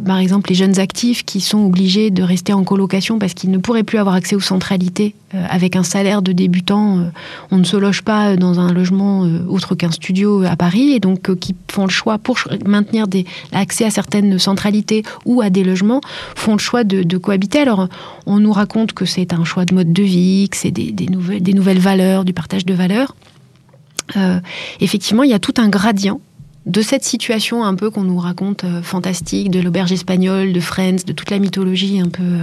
par 0.05 0.19
exemple 0.19 0.49
les 0.49 0.57
jeunes 0.57 0.81
actifs 0.81 1.25
qui 1.25 1.41
sont 1.41 1.65
obligés 1.65 2.11
de 2.11 2.25
rester 2.25 2.53
en 2.55 2.65
colocation 2.65 3.21
parce 3.21 3.35
qu'ils 3.35 3.53
ne 3.53 3.59
pourraient 3.59 3.85
plus 3.85 3.99
avoir 3.99 4.17
accès 4.17 4.35
aux 4.35 4.41
centralités 4.41 5.15
avec 5.35 5.77
un 5.77 5.83
salaire 5.83 6.23
de 6.23 6.33
débutant. 6.33 6.99
Euh, 6.99 7.03
on 7.51 7.59
ne 7.59 7.65
se 7.65 7.77
loge 7.77 8.03
pas 8.03 8.37
dans 8.37 8.61
un 8.61 8.73
logement 8.73 9.23
autre 9.49 9.75
qu'un 9.75 9.91
studio 9.91 10.45
à 10.45 10.57
Paris 10.57 10.93
et 10.93 11.01
donc 11.01 11.35
qui 11.39 11.55
font 11.71 11.85
le 11.85 11.91
choix 11.91 12.19
pour 12.19 12.39
maintenir 12.65 13.09
des 13.09 13.25
accès 13.53 13.85
à 13.85 13.91
certaines 13.91 14.39
centralités 14.39 15.03
ou 15.25 15.41
à 15.41 15.51
des 15.51 15.65
logements 15.65 16.01
font 16.35 16.53
le 16.53 16.59
choix 16.59 16.85
de, 16.85 17.17
cohabiter. 17.19 17.59
Alors 17.59 17.89
on 18.27 18.39
nous 18.39 18.53
raconte 18.53 18.93
que 18.93 19.05
c'est 19.05 19.33
un 19.33 19.45
choix 19.45 19.65
de 19.65 19.75
mode 19.75 19.93
de 19.93 20.03
vie, 20.03 20.49
que 20.49 20.57
c'est 20.57 20.71
des, 20.71 21.07
nouvelles, 21.07 21.43
des 21.43 21.55
nouvelles 21.55 21.79
valeurs, 21.79 22.25
du 22.25 22.33
partage 22.33 22.65
de 22.65 22.75
valeurs. 22.75 23.17
Euh, 24.17 24.39
effectivement, 24.81 25.25
il 25.25 25.31
y 25.31 25.35
a 25.35 25.39
tout 25.39 25.55
un 25.57 25.69
gradient 25.69 26.21
de 26.67 26.83
cette 26.83 27.05
situation 27.05 27.65
un 27.65 27.75
peu 27.75 27.91
qu'on 27.91 28.03
nous 28.03 28.19
raconte 28.19 28.65
euh, 28.65 28.83
fantastique, 28.83 29.51
de 29.51 29.61
l'auberge 29.61 29.93
espagnole, 29.93 30.53
de 30.53 30.61
Friends, 30.61 31.05
de 31.07 31.13
toute 31.13 31.31
la 31.31 31.39
mythologie 31.39 32.01
un 32.01 32.09
peu 32.09 32.23
euh, 32.23 32.43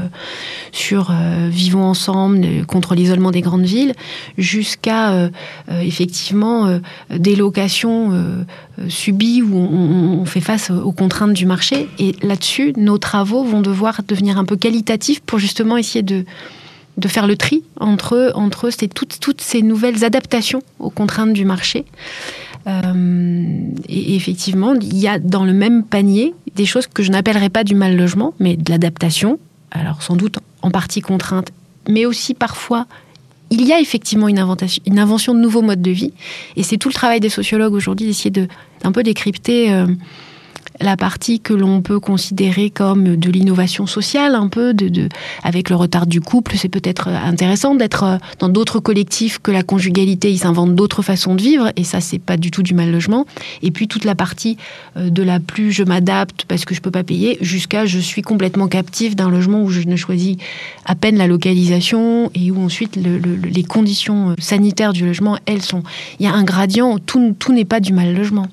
sur 0.72 1.14
vivons 1.50 1.84
ensemble 1.84 2.66
contre 2.66 2.96
l'isolement 2.96 3.32
des 3.32 3.42
grandes 3.42 3.66
villes, 3.66 3.94
jusqu'à 4.38 5.30
effectivement 5.82 6.80
des 7.10 7.36
locations 7.36 8.12
subies 8.88 9.42
où 9.42 9.56
on, 9.56 10.26
fait 10.26 10.42
face 10.42 10.72
aux 10.72 10.92
contraintes 10.92 11.34
du 11.34 11.46
marché. 11.46 11.90
Et 12.00 12.16
là-dessus, 12.22 12.74
nos 12.78 12.98
travaux 12.98 13.44
vont 13.44 13.62
devoir 13.62 14.02
devenir 14.08 14.38
un 14.38 14.46
peu 14.46 14.56
qualitatifs 14.56 15.20
pour 15.22 15.40
justement 15.40 15.78
essayer 15.78 16.04
de 16.04 16.26
de 16.98 17.08
faire 17.08 17.28
le 17.28 17.36
tri 17.36 17.64
entre, 17.80 18.32
entre 18.36 18.70
ces, 18.70 18.88
toutes, 18.88 19.42
ces 19.42 19.62
nouvelles 19.62 20.04
adaptations 20.04 20.62
aux 20.80 20.90
contraintes 20.90 21.34
du 21.34 21.46
marché. 21.46 21.86
Euh, 22.68 23.23
et, 23.94 24.16
effectivement, 24.16 24.74
il 24.74 24.98
y 24.98 25.08
a 25.08 25.20
dans 25.20 25.46
le 25.46 25.54
même 25.54 25.84
panier 25.84 26.34
des 26.56 26.66
choses 26.66 26.88
que 26.88 27.04
je 27.04 27.12
n'appellerais 27.12 27.50
pas 27.50 27.64
du 27.64 27.76
mal 27.76 27.96
logement, 27.96 28.34
mais 28.40 28.56
de 28.56 28.70
l'adaptation. 28.70 29.40
Alors 29.72 30.02
sans 30.02 30.16
doute 30.16 30.40
en 30.62 30.72
partie 30.72 31.02
contrainte, 31.02 31.52
mais 31.90 32.06
aussi 32.06 32.34
parfois 32.34 32.86
il 33.50 33.66
y 33.68 33.74
a 33.74 33.80
effectivement 33.80 34.28
une, 34.28 34.44
une 34.86 35.00
invention 35.00 35.36
de 35.36 35.40
nouveaux 35.40 35.62
modes 35.62 35.82
de 35.82 35.92
vie. 35.92 36.14
Et 36.56 36.64
c'est 36.64 36.78
tout 36.78 36.90
le 36.90 36.94
travail 36.94 37.20
des 37.20 37.30
sociologues 37.30 37.74
aujourd'hui 37.74 38.08
d'essayer 38.08 38.32
de 38.32 38.48
d'un 38.82 38.92
peu 38.92 39.04
décrypter. 39.04 39.72
Euh, 39.72 39.88
la 40.82 40.98
partie 40.98 41.40
que 41.40 41.54
l'on 41.54 41.82
peut 41.82 42.00
considérer 42.00 42.70
comme 42.70 43.16
de 43.16 43.30
l'innovation 43.30 43.86
sociale, 43.86 44.36
un 44.36 44.48
peu, 44.48 44.76
avec 45.44 45.70
le 45.70 45.76
retard 45.76 46.08
du 46.08 46.22
couple, 46.22 46.56
c'est 46.58 46.70
peut-être 46.70 47.08
intéressant 47.08 47.76
d'être 47.76 48.04
euh, 48.04 48.18
dans 48.40 48.50
d'autres 48.50 48.80
collectifs 48.80 49.40
que 49.40 49.52
la 49.52 49.64
conjugalité, 49.64 50.32
ils 50.32 50.40
s'inventent 50.40 50.76
d'autres 50.76 51.02
façons 51.02 51.36
de 51.36 51.42
vivre, 51.42 51.72
et 51.76 51.84
ça, 51.84 52.02
c'est 52.02 52.20
pas 52.20 52.38
du 52.38 52.52
tout 52.52 52.64
du 52.64 52.74
mal 52.74 52.92
logement. 52.92 53.26
Et 53.62 53.72
puis 53.72 53.88
toute 53.88 54.06
la 54.06 54.16
partie 54.16 54.58
euh, 54.98 55.10
de 55.10 55.24
la 55.24 55.40
plus 55.40 55.72
je 55.72 55.84
m'adapte 55.84 56.46
parce 56.48 56.66
que 56.66 56.76
je 56.76 56.82
peux 56.82 56.92
pas 56.92 57.04
payer, 57.04 57.38
jusqu'à 57.42 57.86
je 57.86 58.00
suis 58.00 58.22
complètement 58.22 58.68
captive 58.68 59.16
d'un 59.16 59.30
logement 59.30 59.62
où 59.62 59.70
je 59.70 59.82
ne 59.82 59.96
choisis 59.96 60.38
à 60.86 60.96
peine 60.96 61.18
la 61.18 61.28
localisation 61.28 62.32
et 62.36 62.52
où 62.52 62.64
ensuite 62.64 62.96
les 62.98 63.64
conditions 63.64 64.32
euh, 64.32 64.34
sanitaires 64.40 64.94
du 64.94 65.06
logement, 65.06 65.38
elles 65.46 65.62
sont. 65.62 65.84
Il 66.20 66.26
y 66.26 66.30
a 66.30 66.34
un 66.34 66.44
gradient, 66.44 66.98
tout 67.00 67.36
n'est 67.50 67.66
pas 67.66 67.80
du 67.80 67.94
mal 67.94 68.14
logement. 68.16 68.48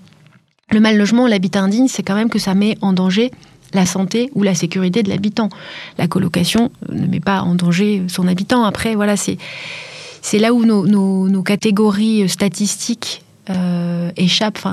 Le 0.73 0.81
mal 0.81 0.97
logement, 0.97 1.27
l'habitat 1.27 1.61
indigne, 1.61 1.89
c'est 1.89 2.03
quand 2.03 2.15
même 2.15 2.31
que 2.31 2.39
ça 2.39 2.55
met 2.55 2.77
en 2.81 2.93
danger 2.93 3.31
la 3.73 3.87
santé 3.87 4.31
ou 4.35 4.43
la 4.43 4.55
sécurité 4.55 5.03
de 5.03 5.09
l'habitant. 5.09 5.49
La 5.99 6.07
colocation 6.07 6.71
ne 6.89 7.07
met 7.07 7.21
pas 7.21 7.43
en 7.43 7.55
danger 7.55 8.03
son 8.09 8.29
habitant. 8.29 8.65
Après, 8.65 8.95
voilà, 8.95 9.17
c'est 9.17 9.39
c'est 10.23 10.39
là 10.39 10.53
où 10.53 10.65
nos, 10.65 11.43
catégories 11.43 12.29
statistiques 12.29 13.23
euh, 13.51 14.11
échappent, 14.17 14.67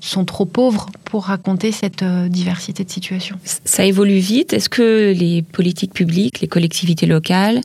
sont 0.00 0.24
trop 0.24 0.44
pauvres 0.44 0.86
pour 1.04 1.26
raconter 1.26 1.72
cette 1.72 2.02
euh, 2.02 2.28
diversité 2.28 2.84
de 2.84 2.90
situations. 2.90 3.36
Ça 3.64 3.84
évolue 3.84 4.18
vite. 4.18 4.52
Est-ce 4.52 4.68
que 4.68 5.12
les 5.12 5.42
politiques 5.42 5.92
publiques, 5.92 6.40
les 6.40 6.48
collectivités 6.48 7.06
locales, 7.06 7.60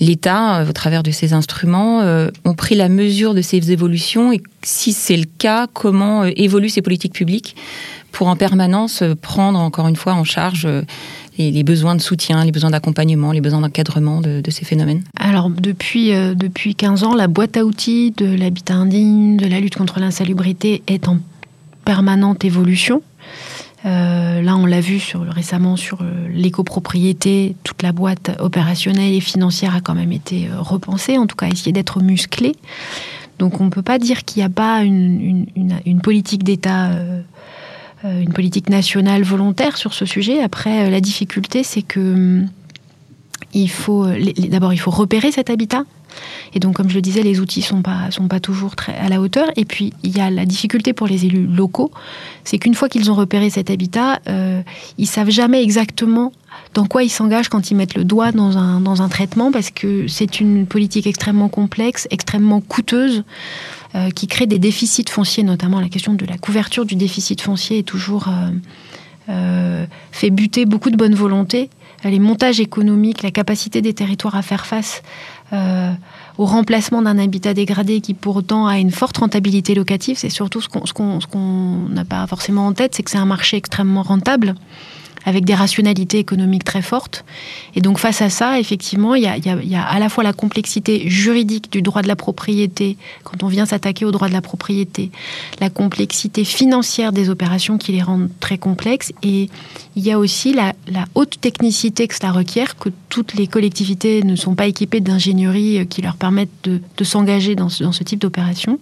l'État, 0.00 0.60
euh, 0.60 0.68
au 0.68 0.72
travers 0.72 1.02
de 1.02 1.10
ces 1.10 1.32
instruments, 1.32 2.02
ont 2.44 2.54
pris 2.54 2.74
la 2.74 2.88
mesure 2.88 3.34
de 3.34 3.42
ces 3.42 3.72
évolutions? 3.72 4.32
Et 4.32 4.42
si 4.62 4.92
c'est 4.92 5.16
le 5.16 5.26
cas, 5.38 5.66
comment 5.72 6.24
évoluent 6.24 6.70
ces 6.70 6.82
politiques 6.82 7.14
publiques 7.14 7.56
pour 8.12 8.28
en 8.28 8.36
permanence 8.36 9.02
prendre 9.20 9.58
encore 9.58 9.88
une 9.88 9.96
fois 9.96 10.14
en 10.14 10.24
charge 10.24 10.66
les, 11.38 11.62
besoins 11.62 11.94
de 11.94 12.00
soutien, 12.00 12.44
les 12.44 12.52
besoins 12.52 12.70
d'accompagnement, 12.70 13.32
les 13.32 13.40
besoins 13.40 13.60
d'encadrement 13.60 14.20
de, 14.20 14.42
ces 14.50 14.64
phénomènes 14.64 15.02
Alors 15.18 15.50
depuis, 15.50 16.10
depuis 16.10 16.74
15 16.74 17.04
ans, 17.04 17.14
la 17.14 17.28
boîte 17.28 17.56
à 17.56 17.64
outils 17.64 18.12
de 18.16 18.26
l'habitat 18.26 18.74
indigne, 18.74 19.36
de 19.36 19.46
la 19.46 19.60
lutte 19.60 19.76
contre 19.76 20.00
l'insalubrité 20.00 20.82
est 20.86 21.08
en 21.08 21.18
permanente 21.84 22.44
évolution. 22.44 23.02
Euh, 23.86 24.42
là, 24.42 24.56
on 24.56 24.66
l'a 24.66 24.80
vu 24.80 24.98
sur, 24.98 25.22
récemment 25.22 25.76
sur 25.76 26.02
euh, 26.02 26.28
l'écopropriété, 26.28 27.54
toute 27.62 27.82
la 27.82 27.92
boîte 27.92 28.32
opérationnelle 28.40 29.14
et 29.14 29.20
financière 29.20 29.76
a 29.76 29.80
quand 29.80 29.94
même 29.94 30.12
été 30.12 30.48
euh, 30.48 30.60
repensée, 30.60 31.18
en 31.18 31.26
tout 31.26 31.36
cas 31.36 31.46
essayer 31.46 31.72
d'être 31.72 32.02
musclée. 32.02 32.56
Donc 33.38 33.60
on 33.60 33.64
ne 33.64 33.70
peut 33.70 33.82
pas 33.82 33.98
dire 33.98 34.24
qu'il 34.24 34.40
n'y 34.40 34.46
a 34.46 34.50
pas 34.50 34.82
une, 34.82 35.46
politique 36.02 36.42
d'État, 36.42 36.90
une 38.04 38.32
politique 38.32 38.68
nationale 38.68 39.22
volontaire 39.22 39.76
sur 39.76 39.94
ce 39.94 40.04
sujet. 40.04 40.42
Après, 40.42 40.90
la 40.90 41.00
difficulté, 41.00 41.62
c'est 41.62 41.82
que 41.82 42.00
hum, 42.00 42.48
il 43.52 43.70
faut 43.70 44.06
d'abord 44.48 44.72
il 44.72 44.78
faut 44.78 44.90
repérer 44.90 45.32
cet 45.32 45.50
habitat 45.50 45.84
et 46.54 46.60
donc, 46.60 46.76
comme 46.76 46.88
je 46.88 46.94
le 46.94 47.02
disais, 47.02 47.22
les 47.22 47.40
outils 47.40 47.62
sont 47.62 47.82
pas 47.82 48.10
sont 48.10 48.28
pas 48.28 48.40
toujours 48.40 48.76
très 48.76 48.94
à 48.96 49.08
la 49.08 49.20
hauteur. 49.20 49.48
Et 49.56 49.64
puis, 49.64 49.92
il 50.02 50.16
y 50.16 50.20
a 50.20 50.30
la 50.30 50.46
difficulté 50.46 50.92
pour 50.92 51.06
les 51.06 51.26
élus 51.26 51.46
locaux, 51.46 51.90
c'est 52.44 52.58
qu'une 52.58 52.74
fois 52.74 52.88
qu'ils 52.88 53.10
ont 53.10 53.14
repéré 53.14 53.50
cet 53.50 53.70
habitat, 53.70 54.20
euh, 54.28 54.62
ils 54.98 55.06
savent 55.06 55.30
jamais 55.30 55.62
exactement 55.62 56.32
dans 56.74 56.86
quoi 56.86 57.02
ils 57.02 57.10
s'engagent 57.10 57.48
quand 57.48 57.70
ils 57.70 57.74
mettent 57.74 57.94
le 57.94 58.04
doigt 58.04 58.32
dans 58.32 58.56
un, 58.56 58.80
dans 58.80 59.02
un 59.02 59.08
traitement, 59.08 59.52
parce 59.52 59.70
que 59.70 60.08
c'est 60.08 60.40
une 60.40 60.66
politique 60.66 61.06
extrêmement 61.06 61.48
complexe, 61.48 62.08
extrêmement 62.10 62.60
coûteuse, 62.60 63.24
euh, 63.96 64.10
qui 64.10 64.26
crée 64.26 64.46
des 64.46 64.58
déficits 64.58 65.06
fonciers, 65.08 65.42
notamment 65.42 65.80
la 65.80 65.88
question 65.88 66.12
de 66.12 66.26
la 66.26 66.36
couverture 66.36 66.84
du 66.84 66.96
déficit 66.96 67.40
foncier 67.40 67.78
est 67.78 67.82
toujours 67.82 68.28
euh, 68.28 68.50
euh 69.30 69.86
fait 70.12 70.30
buter 70.30 70.66
beaucoup 70.66 70.90
de 70.90 70.96
bonne 70.96 71.14
volonté. 71.14 71.70
Les 72.04 72.18
montages 72.18 72.60
économiques, 72.60 73.22
la 73.22 73.30
capacité 73.30 73.80
des 73.82 73.94
territoires 73.94 74.36
à 74.36 74.42
faire 74.42 74.66
face 74.66 75.02
au 75.52 76.44
remplacement 76.44 77.02
d'un 77.02 77.18
habitat 77.18 77.54
dégradé 77.54 78.00
qui 78.00 78.14
pourtant 78.14 78.66
a 78.66 78.78
une 78.78 78.90
forte 78.90 79.16
rentabilité 79.16 79.74
locative. 79.74 80.16
C'est 80.18 80.30
surtout 80.30 80.60
ce 80.60 80.68
qu'on 80.68 81.88
n'a 81.88 82.04
pas 82.04 82.26
forcément 82.26 82.66
en 82.66 82.72
tête, 82.72 82.94
c'est 82.94 83.02
que 83.02 83.10
c'est 83.10 83.18
un 83.18 83.26
marché 83.26 83.56
extrêmement 83.56 84.02
rentable 84.02 84.54
avec 85.26 85.44
des 85.44 85.54
rationalités 85.54 86.18
économiques 86.18 86.64
très 86.64 86.80
fortes. 86.80 87.24
Et 87.74 87.80
donc 87.80 87.98
face 87.98 88.22
à 88.22 88.30
ça, 88.30 88.58
effectivement, 88.58 89.14
il 89.14 89.24
y 89.24 89.76
a, 89.76 89.82
à 89.82 89.98
la 89.98 90.08
fois 90.08 90.24
la 90.24 90.32
complexité 90.32 91.10
juridique 91.10 91.70
du 91.70 91.82
droit 91.82 92.00
de 92.00 92.08
la 92.08 92.16
propriété, 92.16 92.96
quand 93.24 93.42
on 93.42 93.48
vient 93.48 93.66
s'attaquer 93.66 94.04
au 94.04 94.12
droit 94.12 94.28
de 94.28 94.32
la 94.32 94.40
propriété, 94.40 95.10
la 95.60 95.68
complexité 95.68 96.44
financière 96.44 97.12
des 97.12 97.28
opérations 97.28 97.76
qui 97.76 97.92
les 97.92 98.02
rendent 98.02 98.30
très 98.40 98.56
complexes, 98.56 99.12
et 99.22 99.50
il 99.96 100.04
y 100.04 100.12
a 100.12 100.18
aussi 100.18 100.54
la, 100.54 100.72
haute 101.14 101.40
technicité 101.40 102.06
que 102.06 102.14
cela 102.14 102.30
requiert, 102.30 102.78
que 102.78 102.90
toutes 103.08 103.34
les 103.34 103.48
collectivités 103.48 104.22
ne 104.22 104.36
sont 104.36 104.54
pas 104.54 104.66
équipées 104.66 105.00
d'ingénierie 105.00 105.80
euh, 105.80 105.84
qui 105.84 106.02
leur 106.02 106.16
permettent 106.16 106.50
de, 106.64 107.04
s'engager 107.04 107.54
dans 107.54 107.68
ce 107.68 108.04
type 108.04 108.20
d'opération. 108.20 108.78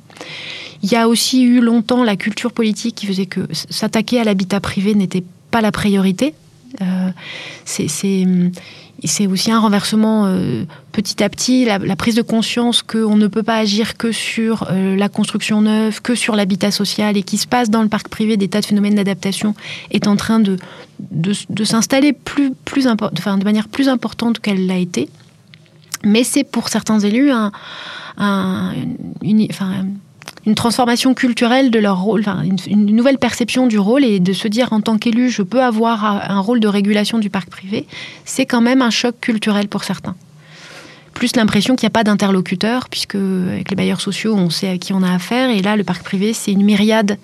Il 0.85 0.93
y 0.93 0.97
a 0.97 1.09
aussi 1.09 1.43
eu 1.43 1.61
longtemps 1.63 2.05
la 2.05 2.15
culture 2.15 2.53
politique 2.53 2.97
qui 2.97 3.07
faisait 3.07 3.25
que 3.25 3.49
s'attaquer 3.53 4.21
à 4.21 4.25
l'habitat 4.25 4.61
privé 4.61 4.95
n'était 4.95 5.25
pas 5.55 5.61
la 5.61 5.71
priorité. 5.71 6.35
Euh, 6.83 7.11
c'est 7.85 9.27
aussi 9.29 9.53
un 9.53 9.61
renversement 9.61 10.27
euh, 10.27 10.65
petit 10.91 11.23
à 11.23 11.29
petit, 11.29 11.65
la, 11.65 11.79
prise 11.95 12.17
de 12.17 12.23
conscience 12.23 12.83
qu'on 12.83 13.17
ne 13.17 13.29
peut 13.29 13.45
pas 13.45 13.59
agir 13.59 13.97
que 13.97 14.11
sur 14.11 14.67
euh, 14.69 14.97
la 14.97 15.09
construction 15.09 15.61
neuve, 15.61 16.03
que 16.03 16.17
sur 16.17 16.35
l'habitat 16.35 16.73
social 16.73 17.17
et 17.17 17.23
qui 17.23 17.39
se 17.39 17.47
passe 17.47 17.71
dans 17.71 17.83
le 17.83 17.89
parc 17.89 18.09
privé 18.09 18.37
des 18.37 18.49
tas 18.49 18.63
de 18.63 18.67
phénomènes 18.67 18.97
d'adaptation 18.97 19.55
est 19.93 20.09
en 20.09 20.17
train 20.17 20.41
de, 20.41 20.57
s'installer 21.63 22.13
plus, 22.13 22.53
plus 22.65 22.89
enfin, 22.89 23.39
de 23.39 23.45
manière 23.45 23.69
plus 23.69 23.89
importante 23.89 24.41
qu'elle 24.41 24.67
l'a 24.67 24.79
été. 24.79 25.09
Mais 26.03 26.25
c'est 26.25 26.43
pour 26.43 26.69
certains 26.69 26.99
élus 26.99 27.31
un, 27.31 27.53
enfin, 28.19 28.75
une 30.47 30.55
transformation 30.55 31.15
culturelle 31.15 31.71
de 31.71 31.79
leur 31.79 32.01
rôle, 32.01 32.25
une, 32.67 32.87
nouvelle 32.87 33.19
perception 33.19 33.67
du 33.67 33.79
rôle 33.79 34.05
et 34.05 34.21
de 34.21 34.33
se 34.33 34.49
dire 34.49 34.73
en 34.73 34.81
tant 34.81 34.99
qu'élu, 34.99 35.31
je 35.31 35.43
peux 35.43 35.63
avoir 35.63 36.05
un 36.05 36.41
rôle 36.41 36.61
de 36.61 36.69
régulation 36.69 37.19
du 37.19 37.31
parc 37.31 37.49
privé, 37.49 37.87
c'est 38.25 38.47
quand 38.47 38.61
même 38.61 38.83
un 38.83 38.91
choc 38.91 39.15
culturel 39.21 39.69
pour 39.69 39.85
certains. 39.85 40.15
Plus 41.15 41.37
l'impression 41.37 41.77
qu'il 41.77 41.87
n'y 41.87 41.93
a 41.93 41.97
pas 41.97 42.05
d'interlocuteur, 42.05 42.89
puisque 42.91 43.15
avec 43.15 43.71
les 43.71 43.77
bailleurs 43.77 44.01
sociaux, 44.01 44.35
on 44.35 44.51
sait 44.51 44.69
à 44.69 44.79
qui 44.79 44.93
on 44.93 45.03
a 45.03 45.13
affaire, 45.13 45.49
et 45.49 45.63
là, 45.63 45.77
le 45.77 45.85
parc 45.85 46.03
privé, 46.03 46.33
c'est 46.33 46.53
une 46.53 46.65
myriade 46.65 47.19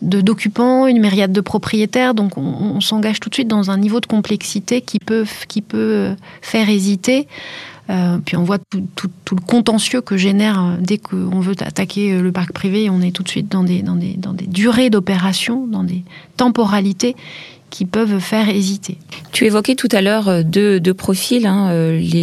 d'occupants, 0.00 0.88
une 0.88 1.00
myriade 1.00 1.32
de 1.32 1.40
propriétaires, 1.40 2.14
donc 2.14 2.36
on, 2.36 2.80
s'engage 2.80 3.20
tout 3.20 3.28
de 3.28 3.34
suite 3.34 3.46
dans 3.46 3.70
un 3.70 3.78
niveau 3.78 4.00
de 4.00 4.06
complexité 4.06 4.80
qui 4.80 4.98
peut, 4.98 5.24
qui 5.46 5.62
peut 5.62 6.16
faire 6.40 6.68
hésiter. 6.68 7.28
Euh, 7.90 8.18
puis 8.24 8.36
on 8.36 8.44
voit 8.44 8.58
tout, 8.58 9.10
le 9.32 9.40
contentieux 9.40 10.00
que 10.00 10.16
génère 10.16 10.62
euh, 10.62 10.76
dès 10.80 10.98
qu'on 10.98 11.40
veut 11.40 11.56
attaquer 11.60 12.12
euh, 12.12 12.22
le 12.22 12.30
parc 12.30 12.52
privé. 12.52 12.88
On 12.90 13.00
est 13.00 13.10
tout 13.10 13.22
de 13.22 13.28
suite 13.28 13.50
dans 13.50 13.64
des, 13.64 13.82
durées 14.46 14.88
d'opération, 14.88 15.66
dans 15.66 15.82
des 15.82 16.04
temporalités 16.36 17.16
qui 17.70 17.84
peuvent 17.84 18.20
faire 18.20 18.48
hésiter. 18.50 18.98
Tu 19.32 19.46
évoquais 19.46 19.74
tout 19.74 19.88
à 19.92 20.02
l'heure 20.02 20.44
deux, 20.44 20.80
profils, 20.94 21.46
hein, 21.46 21.70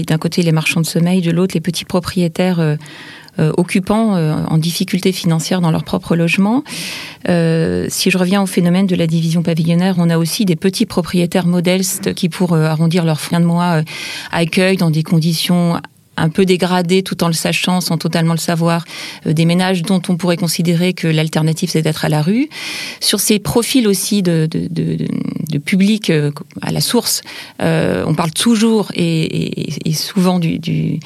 d'un 0.07 0.17
côté 0.19 0.43
les 0.43 0.51
marchands 0.51 0.81
de 0.81 0.85
sommeil, 0.85 1.21
de 1.21 1.31
l'autre 1.31 1.55
les 1.55 1.61
petits 1.61 1.85
propriétaires 1.85 2.77
occupants 3.58 4.15
euh, 4.15 4.36
en 4.48 4.58
difficulté 4.58 5.12
financière 5.12 5.62
dans 5.62 5.72
leur 5.72 5.84
propre 5.84 6.15
logement. 6.15 6.63
Euh, 7.27 7.88
si 7.89 8.12
je 8.12 8.17
reviens 8.17 8.41
au 8.41 8.46
phénomène 8.46 8.88
de 8.88 8.96
la 8.96 9.08
division 9.08 9.43
pavillonnaire, 9.43 9.96
on 9.98 10.10
a 10.10 10.17
aussi 10.17 10.46
des 10.46 10.55
petits 10.55 10.86
propriétaires 10.86 11.48
modestes 11.48 12.13
qui, 12.13 12.29
pour 12.29 12.55
arrondir 12.55 13.05
leur 13.05 13.19
fin 13.19 13.39
de 13.39 13.46
mois, 13.46 13.81
accueillent 14.31 14.77
dans 14.77 14.91
des 14.91 15.03
conditions 15.03 15.79
un 16.19 16.29
peu 16.29 16.45
dégradés 16.45 17.03
tout 17.03 17.23
en 17.23 17.27
le 17.27 17.33
sachant, 17.33 17.81
sans 17.81 17.97
totalement 17.97 18.33
le 18.33 18.39
savoir, 18.39 18.85
euh, 19.25 19.33
des 19.33 19.45
ménages 19.45 19.81
dont 19.81 20.01
on 20.09 20.17
pourrait 20.17 20.38
considérer 20.38 20.93
que 20.93 21.07
l'alternative 21.07 21.69
c'est 21.69 21.81
d'être 21.81 22.05
à 22.05 22.09
la 22.09 22.21
rue. 22.21 22.49
Sur 22.99 23.19
ces 23.19 23.39
profils 23.39 23.88
aussi 23.88 24.21
de, 24.21 24.47
public 25.65 26.09
euh, 26.09 26.31
à 26.61 26.71
la 26.71 26.81
source, 26.81 27.21
euh, 27.61 28.03
on 28.07 28.13
parle 28.13 28.31
toujours 28.31 28.91
et, 28.95 29.93
souvent 29.93 30.39
des 30.39 30.99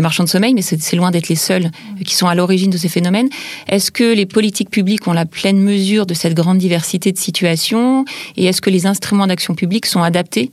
marchands 0.00 0.24
de 0.24 0.28
sommeil, 0.28 0.54
mais 0.54 0.62
c'est 0.62 0.96
loin 0.96 1.10
d'être 1.10 1.28
les 1.28 1.36
seuls 1.36 1.70
qui 2.04 2.14
sont 2.14 2.26
à 2.26 2.34
l'origine 2.34 2.70
de 2.70 2.76
ces 2.76 2.88
phénomènes. 2.88 3.28
Est-ce 3.68 3.90
que 3.90 4.14
les 4.14 4.26
politiques 4.26 4.70
publiques 4.70 5.06
ont 5.06 5.12
la 5.12 5.26
pleine 5.26 5.60
mesure 5.60 6.06
de 6.06 6.14
cette 6.14 6.34
grande 6.34 6.58
diversité 6.58 7.12
de 7.12 7.18
situations? 7.18 8.04
Et 8.36 8.46
est-ce 8.46 8.60
que 8.60 8.70
les 8.70 8.86
instruments 8.86 9.26
d'action 9.26 9.54
publique 9.54 9.86
sont 9.86 10.02
adaptés 10.02 10.50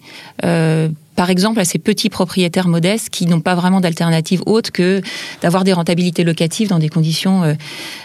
par 1.18 1.32
exemple, 1.32 1.60
à 1.60 1.66
ces 1.66 1.80
petits 1.80 2.10
propriétaires 2.10 2.68
modestes 2.68 3.10
qui 3.10 3.26
n'ont 3.26 3.42
pas 3.42 3.56
vraiment 3.56 3.82
d'alternative 3.82 4.44
autre 4.46 4.72
que 4.72 5.02
d'avoir 5.42 5.64
des 5.64 5.74
rentabilités 5.74 6.24
locatives 6.24 6.70
dans 6.70 6.78
des 6.78 6.90
conditions 6.90 7.44
euh, 7.44 7.56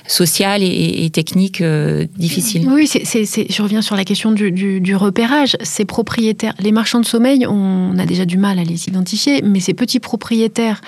sociales 0.06 0.62
et, 0.62 1.10
techniques 1.10 1.60
euh, 1.60 2.06
difficiles. 2.16 2.66
Oui, 2.66 2.86
je 2.86 3.62
reviens 3.62 3.82
sur 3.82 3.96
la 3.96 4.04
question 4.04 4.32
du, 4.32 4.96
repérage. 4.96 5.58
Ces 5.62 5.84
propriétaires, 5.84 6.54
les 6.58 6.72
marchands 6.72 7.00
de 7.00 7.04
sommeil, 7.04 7.46
on 7.46 7.98
a 7.98 8.06
déjà 8.06 8.24
du 8.24 8.38
mal 8.38 8.58
à 8.58 8.64
les 8.64 8.88
identifier, 8.88 9.42
mais 9.42 9.60
ces 9.60 9.74
petits 9.74 10.00
propriétaires 10.00 10.80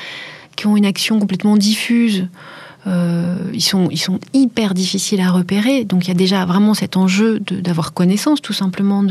qui 0.57 0.67
ont 0.67 0.79
une 0.79 0.87
action 0.87 1.19
complètement 1.19 1.59
diffuse, 1.59 2.27
euh, 2.87 3.37
ils, 3.53 3.63
sont, 3.63 3.89
hyper 4.33 4.75
difficiles 4.75 5.21
à 5.21 5.31
repérer. 5.31 5.85
Donc 5.85 6.05
il 6.05 6.09
y 6.09 6.11
a 6.11 6.15
déjà 6.15 6.45
vraiment 6.45 6.75
cet 6.75 6.97
enjeu 6.97 7.41
d'avoir 7.41 7.93
connaissance, 7.93 8.43
tout 8.43 8.53
simplement. 8.53 9.05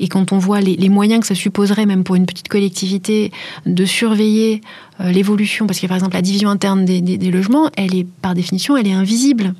Et 0.00 0.08
quand 0.08 0.32
on 0.32 0.38
voit 0.38 0.60
les, 0.60 0.88
moyens 0.88 1.20
que 1.20 1.26
ça 1.26 1.34
supposerait, 1.34 1.86
même 1.86 2.04
pour 2.04 2.14
une 2.14 2.26
petite 2.26 2.48
collectivité, 2.48 3.32
de 3.66 3.84
surveiller 3.84 4.60
euh, 5.00 5.10
l'évolution, 5.10 5.66
parce 5.66 5.80
que 5.80 5.86
par 5.86 5.96
exemple 5.96 6.14
la 6.14 6.22
division 6.22 6.48
interne 6.48 6.84
des, 6.84 7.30
logements, 7.30 7.70
elle 7.76 7.94
est 7.94 8.06
par 8.22 8.34
définition, 8.34 8.76
elle 8.76 8.86
est 8.86 8.92
invisible. 8.92 9.54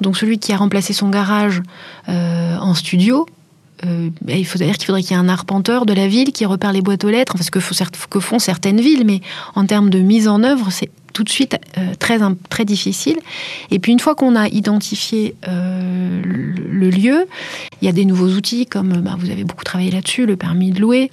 Donc 0.00 0.16
celui 0.16 0.38
qui 0.38 0.52
a 0.52 0.56
remplacé 0.56 0.92
son 0.92 1.08
garage 1.08 1.62
euh, 2.08 2.56
en 2.58 2.74
studio, 2.74 3.26
il 3.82 4.12
dire 4.22 4.36
qu'il 4.46 4.46
faudrait 4.86 5.02
qu'il 5.02 5.10
y 5.10 5.14
ait 5.14 5.22
un 5.22 5.28
arpenteur 5.28 5.84
de 5.84 5.92
la 5.92 6.08
ville 6.08 6.32
qui 6.32 6.46
repère 6.46 6.72
les 6.72 6.80
boîtes 6.80 7.04
aux 7.04 7.10
lettres, 7.10 7.34
parce 7.34 7.50
que, 7.50 7.58
que 8.08 8.20
font 8.20 8.38
certaines 8.38 8.80
villes, 8.80 9.04
mais 9.04 9.20
en 9.54 9.66
termes 9.66 9.90
de 9.90 9.98
mise 9.98 10.26
en 10.26 10.42
œuvre, 10.42 10.68
c'est 10.70 10.88
tout 11.14 11.24
de 11.24 11.30
suite 11.30 11.56
euh, 11.78 11.94
très, 11.98 12.18
très 12.50 12.66
difficile. 12.66 13.16
Et 13.70 13.78
puis 13.78 13.92
une 13.92 14.00
fois 14.00 14.14
qu'on 14.14 14.36
a 14.36 14.48
identifié 14.48 15.34
euh, 15.48 16.20
le, 16.22 16.90
lieu, 16.90 17.26
il 17.80 17.86
y 17.86 17.88
a 17.88 17.92
des 17.92 18.04
nouveaux 18.04 18.28
outils 18.28 18.66
comme, 18.66 19.00
bah, 19.00 19.16
vous 19.18 19.30
avez 19.30 19.44
beaucoup 19.44 19.64
travaillé 19.64 19.90
là-dessus, 19.90 20.26
le 20.26 20.36
permis 20.36 20.70
de 20.72 20.80
louer. 20.80 21.10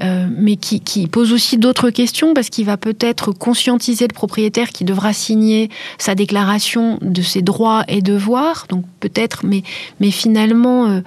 Euh, 0.00 0.28
mais 0.30 0.54
qui, 0.54 0.78
qui, 0.78 1.08
pose 1.08 1.32
aussi 1.32 1.58
d'autres 1.58 1.90
questions 1.90 2.32
parce 2.32 2.50
qu'il 2.50 2.64
va 2.64 2.76
peut-être 2.76 3.32
conscientiser 3.32 4.06
le 4.06 4.14
propriétaire 4.14 4.68
qui 4.68 4.84
devra 4.84 5.12
signer 5.12 5.70
sa 5.98 6.14
déclaration 6.14 7.00
de 7.02 7.20
ses 7.20 7.42
droits 7.42 7.82
et 7.88 8.00
devoirs. 8.00 8.66
Donc 8.68 8.84
peut-être, 9.00 9.44
mais, 9.44 9.64
mais 9.98 10.12
finalement, 10.12 11.02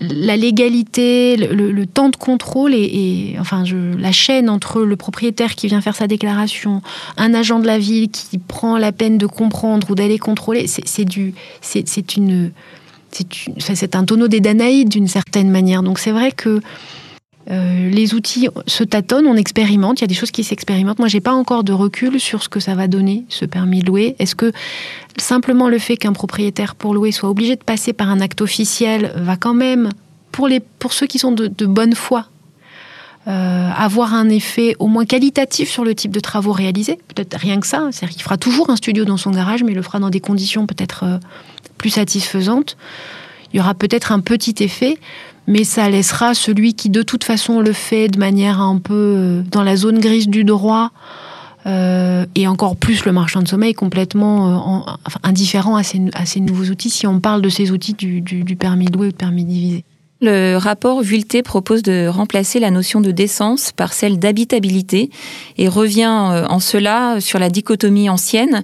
la 0.00 0.36
légalité, 0.36 1.36
le, 1.36 1.86
temps 1.86 2.08
de 2.08 2.16
contrôle 2.16 2.74
et, 2.74 3.36
enfin 3.38 3.64
la 3.98 4.12
chaîne 4.12 4.48
entre 4.48 4.82
le 4.82 4.96
propriétaire 4.96 5.54
qui 5.54 5.68
vient 5.68 5.80
faire 5.80 5.96
sa 5.96 6.06
déclaration, 6.06 6.82
un 7.16 7.34
agent 7.34 7.58
de 7.58 7.66
la 7.66 7.78
ville 7.78 8.10
qui 8.10 8.38
prend 8.38 8.78
la 8.78 8.92
peine 8.92 9.18
de 9.18 9.26
comprendre 9.26 9.90
ou 9.90 9.94
d'aller 9.94 10.18
contrôler, 10.18 10.66
c'est 10.66 11.16
une, 12.16 12.52
c'est 13.10 13.96
un 13.96 14.04
tonneau 14.04 14.28
des 14.28 14.40
Danaïdes 14.40 14.88
d'une 14.88 15.08
certaine 15.08 15.50
manière. 15.50 15.82
Donc 15.82 15.98
c'est 15.98 16.12
vrai 16.12 16.32
que 16.32 16.60
euh, 17.50 17.90
les 17.90 18.14
outils 18.14 18.48
se 18.66 18.84
tâtonnent, 18.84 19.26
on 19.26 19.36
expérimente, 19.36 20.00
il 20.00 20.02
y 20.02 20.04
a 20.04 20.08
des 20.08 20.14
choses 20.14 20.30
qui 20.30 20.44
s'expérimentent. 20.44 20.98
Moi, 20.98 21.08
j'ai 21.08 21.20
pas 21.20 21.32
encore 21.32 21.64
de 21.64 21.72
recul 21.72 22.20
sur 22.20 22.42
ce 22.42 22.48
que 22.48 22.60
ça 22.60 22.74
va 22.74 22.86
donner, 22.86 23.24
ce 23.28 23.44
permis 23.44 23.80
de 23.80 23.86
louer. 23.86 24.14
Est-ce 24.18 24.36
que 24.36 24.52
simplement 25.16 25.68
le 25.68 25.78
fait 25.78 25.96
qu'un 25.96 26.12
propriétaire 26.12 26.74
pour 26.74 26.94
louer 26.94 27.10
soit 27.10 27.28
obligé 27.28 27.56
de 27.56 27.62
passer 27.62 27.92
par 27.92 28.08
un 28.08 28.20
acte 28.20 28.40
officiel 28.40 29.12
va 29.16 29.36
quand 29.36 29.54
même, 29.54 29.90
pour, 30.30 30.46
les, 30.46 30.60
pour 30.60 30.92
ceux 30.92 31.06
qui 31.06 31.18
sont 31.18 31.32
de, 31.32 31.66
bonne 31.66 31.94
foi, 31.94 32.26
euh, 33.26 33.70
avoir 33.76 34.14
un 34.14 34.28
effet 34.28 34.74
au 34.78 34.86
moins 34.86 35.04
qualitatif 35.04 35.68
sur 35.68 35.84
le 35.84 35.96
type 35.96 36.12
de 36.12 36.20
travaux 36.20 36.52
réalisés? 36.52 36.98
Peut-être 37.08 37.36
rien 37.36 37.58
que 37.58 37.66
ça, 37.66 37.88
c'est-à-dire 37.90 38.14
qu'il 38.14 38.22
fera 38.22 38.36
toujours 38.36 38.70
un 38.70 38.76
studio 38.76 39.04
dans 39.04 39.16
son 39.16 39.32
garage, 39.32 39.64
mais 39.64 39.72
il 39.72 39.76
le 39.76 39.82
fera 39.82 39.98
dans 39.98 40.10
des 40.10 40.20
conditions 40.20 40.66
peut-être 40.66 41.04
euh, 41.04 41.18
plus 41.76 41.90
satisfaisantes. 41.90 42.76
Il 43.52 43.58
y 43.58 43.60
aura 43.60 43.74
peut-être 43.74 44.12
un 44.12 44.20
petit 44.20 44.54
effet, 44.60 44.98
mais 45.46 45.64
ça 45.64 45.88
laissera 45.90 46.34
celui 46.34 46.74
qui 46.74 46.90
de 46.90 47.02
toute 47.02 47.24
façon 47.24 47.60
le 47.60 47.72
fait 47.72 48.08
de 48.08 48.18
manière 48.18 48.60
un 48.60 48.78
peu 48.78 48.94
euh, 48.94 49.42
dans 49.50 49.62
la 49.62 49.76
zone 49.76 49.98
grise 49.98 50.28
du 50.28 50.44
droit 50.44 50.90
euh, 51.66 52.26
et 52.34 52.48
encore 52.48 52.76
plus 52.76 53.04
le 53.04 53.12
marchand 53.12 53.42
de 53.42 53.48
sommeil 53.48 53.74
complètement 53.74 54.86
euh, 54.88 54.92
indifférent 55.22 55.76
à 55.76 55.82
ces, 55.82 56.40
nouveaux 56.40 56.70
outils 56.70 56.90
si 56.90 57.06
on 57.06 57.20
parle 57.20 57.42
de 57.42 57.48
ces 57.48 57.70
outils 57.70 57.94
du, 57.94 58.20
du, 58.20 58.44
du 58.44 58.56
permis 58.56 58.86
louer 58.86 59.08
ou 59.08 59.12
de 59.12 59.16
permis 59.16 59.44
diviser. 59.44 59.84
Le 60.24 60.56
rapport 60.56 61.02
Vulté 61.02 61.42
propose 61.42 61.82
de 61.82 62.06
remplacer 62.06 62.60
la 62.60 62.70
notion 62.70 63.00
de 63.00 63.10
décence 63.10 63.72
par 63.72 63.92
celle 63.92 64.20
d'habitabilité 64.20 65.10
et 65.58 65.66
revient 65.66 66.30
euh, 66.30 66.46
en 66.46 66.60
cela 66.60 67.20
sur 67.20 67.40
la 67.40 67.50
dichotomie 67.50 68.08
ancienne 68.08 68.62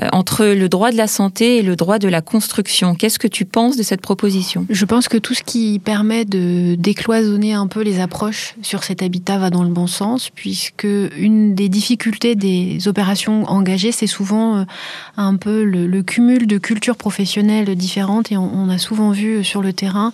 euh, 0.00 0.06
entre 0.12 0.44
le 0.46 0.68
droit 0.68 0.92
de 0.92 0.96
la 0.96 1.08
santé 1.08 1.56
et 1.56 1.62
le 1.62 1.74
droit 1.74 1.98
de 1.98 2.06
la 2.06 2.20
construction. 2.20 2.94
Qu'est-ce 2.94 3.18
que 3.18 3.26
tu 3.26 3.44
penses 3.44 3.76
de 3.76 3.82
cette 3.82 4.02
proposition? 4.02 4.66
Je 4.70 4.84
pense 4.84 5.08
que 5.08 5.18
tout 5.18 5.34
ce 5.34 5.42
qui 5.42 5.80
permet 5.80 6.24
de 6.24 6.76
décloisonner 6.76 7.54
un 7.54 7.66
peu 7.66 7.82
les 7.82 7.98
approches 7.98 8.54
sur 8.62 8.84
cet 8.84 9.02
habitat 9.02 9.36
va 9.38 9.50
dans 9.50 9.64
le 9.64 9.70
bon 9.70 9.88
sens, 9.88 10.30
puisque 10.32 10.86
une 11.16 11.56
des 11.56 11.68
difficultés 11.68 12.36
des 12.36 12.86
opérations 12.86 13.50
engagées, 13.50 13.90
c'est 13.90 14.06
souvent 14.06 14.58
euh, 14.58 14.64
un 15.16 15.34
peu 15.34 15.64
le, 15.64 16.02
cumul 16.02 16.46
de 16.46 16.58
cultures 16.58 16.96
professionnelles 16.96 17.74
différentes 17.74 18.30
et 18.30 18.36
on 18.36 18.68
a 18.68 18.78
souvent 18.78 19.10
vu 19.10 19.42
sur 19.42 19.60
le 19.60 19.72
terrain 19.72 20.12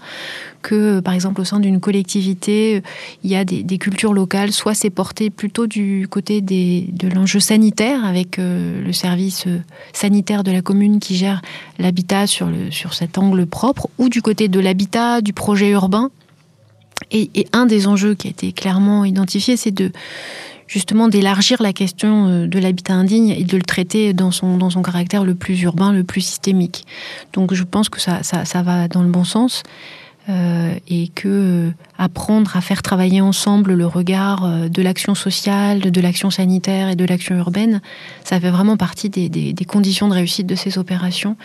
que, 0.67 0.99
par 0.99 1.15
exemple, 1.15 1.41
au 1.41 1.45
sein 1.45 1.61
d'une 1.61 1.79
collectivité, 1.79 2.83
il 3.23 3.31
y 3.31 3.37
a 3.37 3.45
des, 3.45 3.79
cultures 3.79 4.13
locales. 4.13 4.51
Soit 4.51 4.75
c'est 4.75 4.91
porté 4.91 5.31
plutôt 5.31 5.69
du 5.69 6.09
côté 6.11 6.41
des, 6.41 6.89
de 6.93 7.09
l'enjeu 7.09 7.39
sanitaire, 7.39 8.05
avec 8.05 8.41
euh, 8.41 8.85
le 8.85 8.93
service 8.93 9.47
euh, 9.47 9.61
sanitaire 9.93 10.43
de 10.43 10.51
la 10.51 10.63
commune 10.63 10.99
qui 10.99 11.15
gère 11.15 11.41
l'habitat 11.79 12.27
sur, 12.27 12.51
sur 12.73 12.95
cet 12.95 13.17
angle 13.17 13.47
propre, 13.47 13.89
ou 13.99 14.09
du 14.09 14.23
côté 14.23 14.49
de 14.49 14.59
l'habitat, 14.59 15.21
du 15.21 15.33
projet 15.33 15.71
urbain. 15.71 16.11
Et, 17.13 17.31
un 17.53 17.67
des 17.67 17.87
enjeux 17.87 18.17
qui 18.17 18.27
a 18.27 18.31
été 18.31 18.51
clairement 18.51 19.05
identifié, 19.05 19.57
c'est 19.57 19.71
de 19.71 19.93
justement 20.67 21.07
d'élargir 21.07 21.63
la 21.63 21.73
question 21.73 22.27
euh, 22.27 22.47
de 22.49 22.59
l'habitat 22.59 22.95
indigne 22.95 23.29
et 23.29 23.45
de 23.45 23.57
le 23.57 23.63
traiter 23.63 24.15
dans 24.15 24.33
son, 24.33 24.57
dans 24.57 24.71
son 24.71 24.83
caractère 24.83 25.23
le 25.23 25.37
plus 25.37 25.63
urbain, 25.63 25.93
le 25.93 26.03
plus 26.03 26.23
systémique. 26.23 26.87
Donc 27.35 27.55
je 27.55 27.63
pense 27.63 27.89
que 27.89 28.01
ça, 28.01 28.25
ça 28.25 28.63
va 28.65 28.89
dans 28.89 29.05
le 29.05 29.11
bon 29.11 29.23
sens. 29.23 29.63
Euh, 30.29 30.75
et 30.89 31.07
que 31.07 31.29
euh, 31.29 31.71
apprendre 31.99 32.57
à 32.57 32.61
faire 32.61 32.83
travailler 32.83 33.21
ensemble 33.21 33.75
le 33.75 33.87
regard 33.87 34.45
euh, 34.45 34.69
de 34.69 34.83
l'action 34.83 35.15
sociale, 35.15 35.93
de 35.93 36.01
l'action 36.01 36.31
sanitaire 36.31 36.89
et 36.89 36.97
de 36.97 37.05
l'action 37.05 37.37
urbaine, 37.37 37.81
ça 38.25 38.41
fait 38.41 38.51
vraiment 38.51 38.77
partie 38.77 39.09
des, 39.09 39.29
des, 39.29 39.53
des, 39.53 39.65
conditions 39.65 40.09
de 40.09 40.15
réussite 40.15 40.49
de 40.49 40.57
ces 40.57 40.79
opérations. 40.79 41.37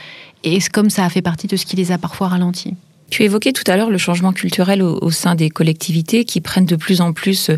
Et 0.43 0.57
comme 0.73 0.89
ça 0.89 1.05
a 1.05 1.09
fait 1.09 1.21
partie 1.21 1.45
de 1.45 1.57
ce 1.57 1.67
qui 1.67 1.75
les 1.75 1.91
a 1.91 1.99
parfois 1.99 2.29
ralentis. 2.29 2.75
Tu 3.12 3.24
évoquais 3.24 3.52
tout 3.52 3.69
à 3.69 3.76
l'heure 3.76 3.89
le 3.89 3.97
changement 3.97 4.32
culturel 4.32 4.82
au, 4.82 5.12
sein 5.12 5.36
des 5.36 5.50
collectivités 5.50 6.24
qui 6.24 6.39
prennent 6.39 6.65
de 6.65 6.78
plus 6.78 7.02
en 7.02 7.12
plus 7.12 7.50
euh, 7.50 7.58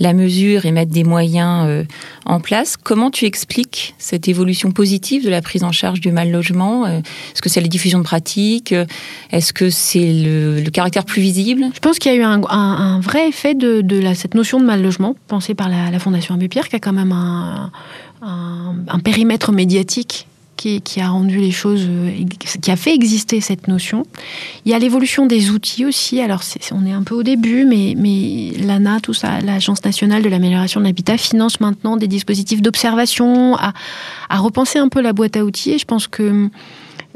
la 0.00 0.14
mesure 0.14 0.64
et 0.64 0.72
mettent 0.72 0.88
des 0.88 1.04
moyens 1.04 1.66
euh, 1.68 1.84
en 2.24 2.40
place. 2.40 2.78
Comment 2.78 3.10
tu 3.10 3.26
expliques 3.26 3.94
cette 3.98 4.28
évolution 4.28 4.72
positive 4.72 5.22
de 5.22 5.28
la 5.28 5.42
prise 5.42 5.62
en 5.62 5.72
charge 5.72 6.00
du 6.00 6.10
mal 6.10 6.30
logement 6.30 6.86
euh, 6.86 7.00
Est-ce 7.00 7.42
que 7.42 7.50
c'est 7.50 7.60
la 7.60 7.68
diffusion 7.68 7.98
de 7.98 8.04
pratiques 8.04 8.74
Est-ce 9.30 9.52
que 9.52 9.68
c'est 9.68 10.10
le, 10.10 10.62
caractère 10.70 11.04
plus 11.04 11.20
visible? 11.20 11.66
Je 11.74 11.80
pense 11.80 11.98
qu'il 11.98 12.10
y 12.10 12.14
a 12.14 12.18
eu 12.18 12.22
un, 12.22 13.00
vrai 13.00 13.28
effet 13.28 13.54
de, 13.54 13.84
cette 14.14 14.34
notion 14.34 14.58
de 14.58 14.64
mal 14.64 14.82
logement 14.82 15.16
pensée 15.28 15.54
par 15.54 15.68
la, 15.68 15.98
Fondation 15.98 16.34
Abbé 16.34 16.48
Pierre, 16.48 16.70
qui 16.70 16.76
a 16.76 16.80
quand 16.80 16.94
même 16.94 17.12
un, 17.12 17.70
un 18.22 18.98
périmètre 19.00 19.52
médiatique 19.52 20.26
qui, 20.84 21.00
a 21.00 21.08
rendu 21.08 21.38
les 21.38 21.50
choses, 21.50 21.86
euh, 21.88 22.10
qui 22.60 22.70
a 22.70 22.76
fait 22.76 22.94
exister 22.94 23.40
cette 23.40 23.68
notion. 23.68 24.04
Il 24.64 24.72
y 24.72 24.74
a 24.74 24.78
l'évolution 24.78 25.26
des 25.26 25.50
outils 25.50 25.84
aussi. 25.84 26.20
Alors, 26.20 26.40
on 26.72 26.86
est 26.86 26.92
un 26.92 27.02
peu 27.02 27.14
au 27.14 27.22
début, 27.22 27.64
mais, 27.64 27.94
l'ANA, 28.58 29.00
tout 29.00 29.14
ça, 29.14 29.40
l'Agence 29.40 29.84
nationale 29.84 30.22
de 30.22 30.28
l'amélioration 30.28 30.80
de 30.80 30.86
l'habitat, 30.86 31.18
finance 31.18 31.60
maintenant 31.60 31.96
des 31.96 32.08
dispositifs 32.08 32.62
d'observation, 32.62 33.56
à, 33.56 33.72
repenser 34.38 34.78
un 34.78 34.88
peu 34.88 35.00
la 35.00 35.12
boîte 35.12 35.36
à 35.36 35.44
outils. 35.44 35.72
Et 35.72 35.78
je 35.78 35.84
pense 35.84 36.06
que 36.06 36.48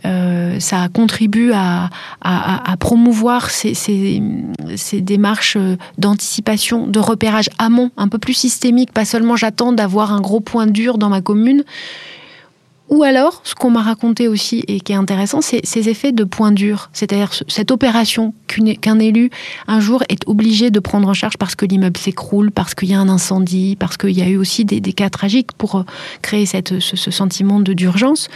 euh, 0.05 0.61
ça 0.61 0.89
contribue 0.89 1.51
à, 1.53 1.91
à, 2.23 2.77
promouvoir 2.79 3.51
ces, 3.51 3.75
ces, 3.75 4.23
ces 4.77 5.01
démarches 5.01 5.59
d'anticipation, 5.99 6.87
de 6.87 7.01
repérage 7.01 7.51
amont, 7.59 7.91
un 7.97 8.09
peu 8.09 8.19
plus 8.19 8.35
systémique. 8.35 8.93
Pas 8.93 9.05
seulement 9.05 9.37
j'attends 9.37 9.73
d'avoir 9.73 10.13
un 10.13 10.21
gros 10.21 10.41
point 10.41 10.67
dur 10.67 10.99
dans 10.99 11.09
ma 11.09 11.21
commune. 11.21 11.65
Ou 12.91 13.03
alors, 13.03 13.41
ce 13.45 13.55
qu'on 13.55 13.71
m'a 13.71 13.83
raconté 13.83 14.29
aussi 14.29 14.65
et 14.67 14.81
qui 14.81 14.93
est 14.93 14.97
intéressant, 14.97 15.43
c'est 15.43 15.65
ces 15.65 15.91
effets 15.91 16.13
de 16.13 16.25
point 16.25 16.53
dur. 16.53 16.89
C'est-à-dire 16.95 17.31
cette 17.47 17.71
opération 17.71 18.33
qu'un 18.47 18.99
élu, 18.99 19.31
un 19.67 19.79
jour, 19.79 20.03
est 20.09 20.27
obligé 20.27 20.71
de 20.71 20.81
prendre 20.81 21.07
en 21.07 21.13
charge 21.13 21.37
parce 21.37 21.55
que 21.55 21.67
l'immeuble 21.67 21.99
s'écroule, 21.99 22.51
parce 22.51 22.75
qu'il 22.75 22.89
y 22.89 22.95
a 22.95 22.99
un 22.99 23.11
incendie, 23.11 23.77
parce 23.79 23.99
qu'il 23.99 24.17
y 24.17 24.23
a 24.23 24.29
eu 24.29 24.39
aussi 24.39 24.65
des, 24.65 24.81
cas 24.93 25.11
tragiques 25.11 25.53
pour 25.53 25.77
euh, 25.77 25.83
créer 26.23 26.47
cette, 26.47 26.81
ce, 26.81 27.11
sentiment 27.11 27.61
d'urgence. 27.61 28.29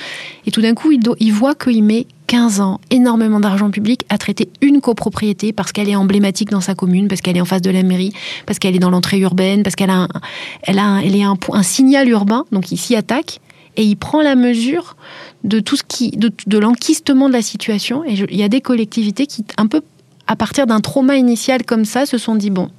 Et 0.47 0.51
tout 0.51 0.61
d'un 0.61 0.75
coup, 0.75 0.93
il, 0.93 1.01
il 1.19 1.33
voit 1.33 1.55
qu'il 1.55 1.83
met 1.83 2.07
15 2.27 2.61
ans, 2.61 2.81
énormément 2.91 3.41
d'argent 3.41 3.71
public 3.71 4.05
à 4.11 4.19
traiter 4.19 4.51
une 4.61 4.81
copropriété 4.81 5.53
parce 5.53 5.73
qu'elle 5.73 5.89
est 5.89 5.97
emblématique 5.97 6.51
dans 6.51 6.61
sa 6.61 6.75
commune, 6.75 7.09
parce 7.09 7.21
qu'elle 7.21 7.37
est 7.37 7.41
en 7.41 7.47
face 7.47 7.63
de 7.63 7.71
la 7.71 7.83
mairie, 7.83 8.13
parce 8.47 8.59
qu'elle 8.59 8.77
est 8.77 8.81
dans 8.81 8.91
l'entrée 8.91 9.19
urbaine, 9.19 9.63
parce 9.63 9.77
qu'elle 9.77 9.91
a, 9.91 10.09
elle 10.63 10.79
a 10.79 11.01
elle 11.03 11.17
est 11.17 11.25
un, 11.25 11.37
un 11.53 11.63
signal 11.63 12.09
urbain, 12.09 12.45
donc 12.53 12.71
il 12.71 12.79
s'y 12.79 12.97
attaque 12.97 13.41
et 13.77 13.85
il 13.85 13.97
prend 13.97 14.23
la 14.23 14.35
mesure 14.35 14.97
de 15.45 15.61
tout 15.61 15.77
ce 15.77 15.83
qui, 15.83 16.11
de, 16.11 16.59
l'enquistement 16.59 17.29
de 17.29 17.33
la 17.33 17.43
situation. 17.43 18.05
Et 18.05 18.13
il 18.13 18.37
y 18.37 18.43
a 18.43 18.49
des 18.49 18.61
collectivités 18.61 19.27
qui, 19.27 19.45
un 19.57 19.67
peu 19.67 19.83
à 20.27 20.37
partir 20.37 20.67
d'un 20.67 20.81
trauma 20.81 21.17
initial 21.17 21.65
comme 21.65 21.85
ça, 21.85 22.07
se 22.07 22.19
sont 22.19 22.35
dit 22.35 22.51
bon, 22.51 22.71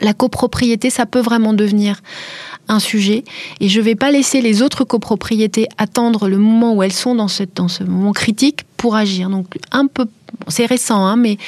la 0.00 0.12
copropriété, 0.12 0.90
ça 0.90 1.06
peut 1.06 1.20
vraiment 1.20 1.52
devenir 1.52 2.00
un 2.68 2.78
sujet 2.78 3.24
et 3.58 3.68
je 3.68 3.80
ne 3.80 3.84
vais 3.84 3.94
pas 3.96 4.10
laisser 4.10 4.40
les 4.40 4.62
autres 4.62 4.84
copropriétés 4.84 5.66
attendre 5.76 6.28
le 6.28 6.38
moment 6.38 6.74
où 6.74 6.82
elles 6.82 6.92
sont 6.92 7.14
dans, 7.14 7.26
ce, 7.26 7.42
dans 7.54 7.68
ce 7.68 7.82
moment 7.82 8.12
critique 8.12 8.60
pour 8.76 8.94
agir. 8.94 9.28
Donc 9.28 9.58
un 9.72 9.86
peu 9.86 10.06
c'est 10.48 10.66
récent, 10.66 11.04
hein, 11.04 11.16
mais 11.16 11.38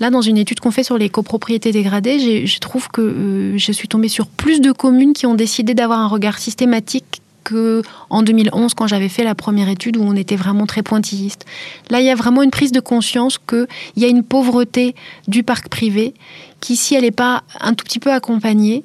là, 0.00 0.10
dans 0.10 0.22
une 0.22 0.38
étude 0.38 0.60
qu'on 0.60 0.70
fait 0.70 0.82
sur 0.82 0.98
les 0.98 1.08
copropriétés 1.08 1.72
dégradées, 1.72 2.46
je 2.46 2.58
trouve 2.58 2.88
que 2.88 3.00
euh, 3.00 3.58
je 3.58 3.72
suis 3.72 3.86
tombée 3.86 4.08
sur 4.08 4.26
plus 4.26 4.60
de 4.60 4.72
communes 4.72 5.12
qui 5.12 5.26
ont 5.26 5.34
décidé 5.34 5.74
d'avoir 5.74 6.00
un 6.00 6.08
regard 6.08 6.38
systématique 6.38 7.19
que 7.44 7.82
en 8.08 8.22
2011 8.22 8.74
quand 8.74 8.86
j'avais 8.86 9.08
fait 9.08 9.24
la 9.24 9.34
première 9.34 9.68
étude 9.68 9.96
où 9.96 10.02
on 10.02 10.14
était 10.14 10.36
vraiment 10.36 10.66
très 10.66 10.82
pointilliste. 10.82 11.46
Là, 11.90 12.00
il 12.00 12.06
y 12.06 12.10
a 12.10 12.14
vraiment 12.14 12.42
une 12.42 12.50
prise 12.50 12.72
de 12.72 12.80
conscience 12.80 13.38
qu'il 13.38 13.66
y 13.96 14.04
a 14.04 14.08
une 14.08 14.22
pauvreté 14.22 14.94
du 15.28 15.42
parc 15.42 15.68
privé 15.68 16.14
qui, 16.60 16.76
si 16.76 16.94
elle 16.94 17.02
n'est 17.02 17.10
pas 17.10 17.42
un 17.60 17.74
tout 17.74 17.84
petit 17.84 17.98
peu 17.98 18.12
accompagnée, 18.12 18.84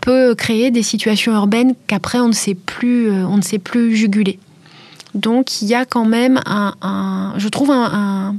peut 0.00 0.34
créer 0.34 0.70
des 0.70 0.82
situations 0.82 1.32
urbaines 1.32 1.74
qu'après 1.86 2.20
on 2.20 2.28
ne 2.28 2.32
sait 2.32 2.54
plus, 2.54 3.10
euh, 3.10 3.26
on 3.26 3.36
ne 3.36 3.42
sait 3.42 3.58
plus 3.58 3.94
juguler. 3.94 4.38
Donc 5.14 5.60
il 5.62 5.68
y 5.68 5.74
a 5.74 5.84
quand 5.84 6.04
même 6.04 6.40
un, 6.46 7.34
je 7.36 7.48
trouve 7.48 7.70
un, 7.70 8.36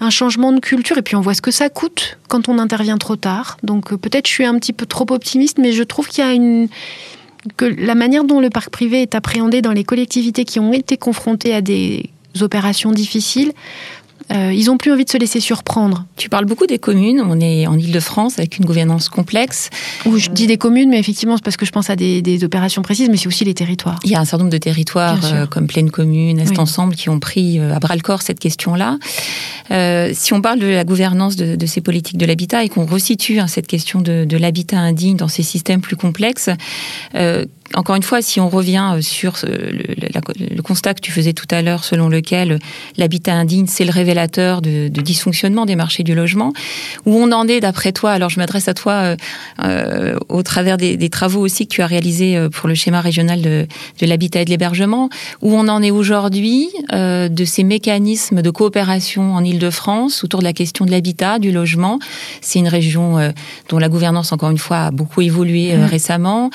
un, 0.00 0.10
changement 0.10 0.52
de 0.52 0.60
culture 0.60 0.98
et 0.98 1.02
puis 1.02 1.16
on 1.16 1.20
voit 1.20 1.34
ce 1.34 1.42
que 1.42 1.50
ça 1.50 1.68
coûte 1.68 2.18
quand 2.28 2.48
on 2.48 2.58
intervient 2.58 2.98
trop 2.98 3.16
tard. 3.16 3.56
Donc 3.62 3.92
euh, 3.92 3.96
peut-être 3.96 4.26
je 4.26 4.32
suis 4.32 4.44
un 4.44 4.58
petit 4.58 4.72
peu 4.72 4.86
trop 4.86 5.06
optimiste, 5.10 5.58
mais 5.58 5.72
je 5.72 5.82
trouve 5.82 6.08
qu'il 6.08 6.24
y 6.24 6.26
a 6.26 6.32
une 6.32 6.68
que 7.56 7.64
la 7.64 7.94
manière 7.94 8.24
dont 8.24 8.40
le 8.40 8.50
parc 8.50 8.70
privé 8.70 9.02
est 9.02 9.14
appréhendé 9.14 9.62
dans 9.62 9.72
les 9.72 9.84
collectivités 9.84 10.44
qui 10.44 10.60
ont 10.60 10.72
été 10.72 10.96
confrontées 10.96 11.54
à 11.54 11.60
des 11.60 12.10
opérations 12.40 12.92
difficiles 12.92 13.52
euh, 14.32 14.52
ils 14.52 14.70
ont 14.70 14.76
plus 14.76 14.92
envie 14.92 15.04
de 15.04 15.10
se 15.10 15.16
laisser 15.16 15.40
surprendre. 15.40 16.04
Tu 16.16 16.28
parles 16.28 16.44
beaucoup 16.44 16.66
des 16.66 16.78
communes. 16.78 17.22
On 17.24 17.40
est 17.40 17.66
en 17.66 17.78
Ile-de-France 17.78 18.38
avec 18.38 18.58
une 18.58 18.64
gouvernance 18.64 19.08
complexe. 19.08 19.70
Ou 20.06 20.18
je 20.18 20.28
dis 20.30 20.46
des 20.46 20.58
communes, 20.58 20.90
mais 20.90 20.98
effectivement, 20.98 21.36
c'est 21.36 21.44
parce 21.44 21.56
que 21.56 21.66
je 21.66 21.72
pense 21.72 21.90
à 21.90 21.96
des, 21.96 22.44
opérations 22.44 22.82
précises, 22.82 23.08
mais 23.10 23.16
c'est 23.16 23.26
aussi 23.26 23.44
les 23.44 23.54
territoires. 23.54 23.98
Il 24.04 24.10
y 24.10 24.14
a 24.14 24.20
un 24.20 24.24
certain 24.24 24.44
nombre 24.44 24.52
de 24.52 24.58
territoires 24.58 25.18
euh, 25.24 25.46
comme 25.46 25.66
Pleine 25.66 25.90
Commune, 25.90 26.38
Est 26.38 26.58
Ensemble, 26.58 26.94
qui 26.94 27.08
ont 27.08 27.18
pris 27.18 27.58
euh, 27.58 27.74
à 27.74 27.80
bras 27.80 27.96
le 27.96 28.00
corps 28.00 28.22
cette 28.22 28.38
question-là. 28.38 28.98
si 30.12 30.32
on 30.32 30.40
parle 30.40 30.60
de 30.60 30.66
la 30.66 30.84
gouvernance 30.84 31.36
de, 31.36 31.66
ces 31.66 31.80
politiques 31.80 32.16
de 32.16 32.26
l'habitat 32.26 32.64
et 32.64 32.68
qu'on 32.68 32.86
resitue 32.86 33.40
hein, 33.40 33.46
cette 33.46 33.66
question 33.66 34.00
de, 34.00 34.24
de 34.24 34.36
l'habitat 34.36 34.78
indigne 34.78 35.16
dans 35.16 35.28
ces 35.28 35.42
systèmes 35.42 35.80
plus 35.80 35.96
complexes, 35.96 36.50
encore 37.74 37.96
une 37.96 38.02
fois, 38.02 38.22
si 38.22 38.40
on 38.40 38.48
revient 38.48 38.92
euh, 38.94 39.02
sur 39.02 39.36
le, 39.42 40.62
constat 40.62 40.94
que 40.94 41.00
tu 41.00 41.12
faisais 41.12 41.32
tout 41.32 41.46
à 41.50 41.62
l'heure, 41.62 41.84
selon 41.84 42.08
lequel 42.08 42.58
l'habitat 42.96 43.34
indigne, 43.34 43.66
c'est 43.66 43.84
le 43.84 43.90
révélateur 43.90 44.62
de, 44.62 44.88
dysfonctionnement 44.88 45.66
des 45.66 45.76
marchés 45.76 46.02
du 46.02 46.14
logement, 46.14 46.52
où 47.06 47.14
on 47.14 47.32
en 47.32 47.46
est 47.46 47.60
d'après 47.60 47.92
toi 47.92 48.12
Alors 48.12 48.30
je 48.30 48.38
m'adresse 48.38 48.68
à 48.68 48.74
toi 48.74 48.92
euh, 48.92 49.16
euh, 49.62 50.18
au 50.28 50.42
travers 50.42 50.76
des, 50.76 51.08
travaux 51.08 51.40
aussi 51.40 51.66
que 51.66 51.74
tu 51.74 51.80
as 51.80 51.86
réalisés 51.86 52.38
pour 52.52 52.68
le 52.68 52.74
schéma 52.74 53.00
régional 53.00 53.40
de, 53.40 53.66
l'habitat 54.02 54.42
et 54.42 54.44
de 54.44 54.50
l'hébergement, 54.50 55.08
où 55.40 55.54
on 55.54 55.68
en 55.68 55.82
est 55.82 55.90
aujourd'hui 55.90 56.68
de 56.90 57.44
ces 57.44 57.64
mécanismes 57.64 58.42
de 58.42 58.50
coopération 58.50 59.34
en 59.34 59.42
Ile-de-France 59.42 60.22
autour 60.22 60.40
de 60.40 60.44
la 60.44 60.52
question 60.52 60.84
de 60.84 60.90
l'habitat, 60.90 61.38
du 61.38 61.50
logement. 61.50 61.98
C'est 62.42 62.58
une 62.58 62.68
région 62.68 63.32
dont 63.70 63.78
la 63.78 63.88
gouvernance, 63.88 64.32
encore 64.32 64.50
une 64.50 64.58
fois, 64.58 64.86
a 64.86 64.90
beaucoup 64.90 65.22
évolué 65.22 65.74
mmh. 65.74 65.84
récemment. 65.84 66.50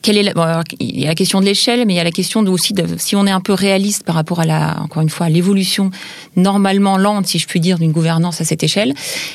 Quelle 0.00 0.16
est 0.16 0.22
la, 0.22 0.32
il 0.80 1.00
y 1.00 1.04
a 1.04 1.08
la 1.08 1.14
question 1.14 1.40
de 1.40 1.44
l'échelle, 1.44 1.84
mais 1.86 1.94
il 1.94 1.96
y 1.96 2.00
a 2.00 2.04
la 2.04 2.10
question 2.10 2.40
aussi 2.46 2.72
de, 2.72 2.86
si 2.98 3.16
on 3.16 3.26
est 3.26 3.30
un 3.30 3.40
peu 3.40 3.52
réaliste 3.52 4.04
par 4.04 4.14
rapport 4.14 4.40
à 4.40 4.80
encore 4.82 5.02
une 5.02 5.10
fois, 5.10 5.28
l'évolution 5.28 5.90
normalement 6.36 6.96
lente, 6.96 7.26
si 7.26 7.38
je 7.38 7.46
puis 7.46 7.60
dire, 7.60 7.78
d'une 7.78 7.92
gouvernance 7.92 8.40
à 8.40 8.44
cette 8.44 8.62
échelle. 8.62 8.94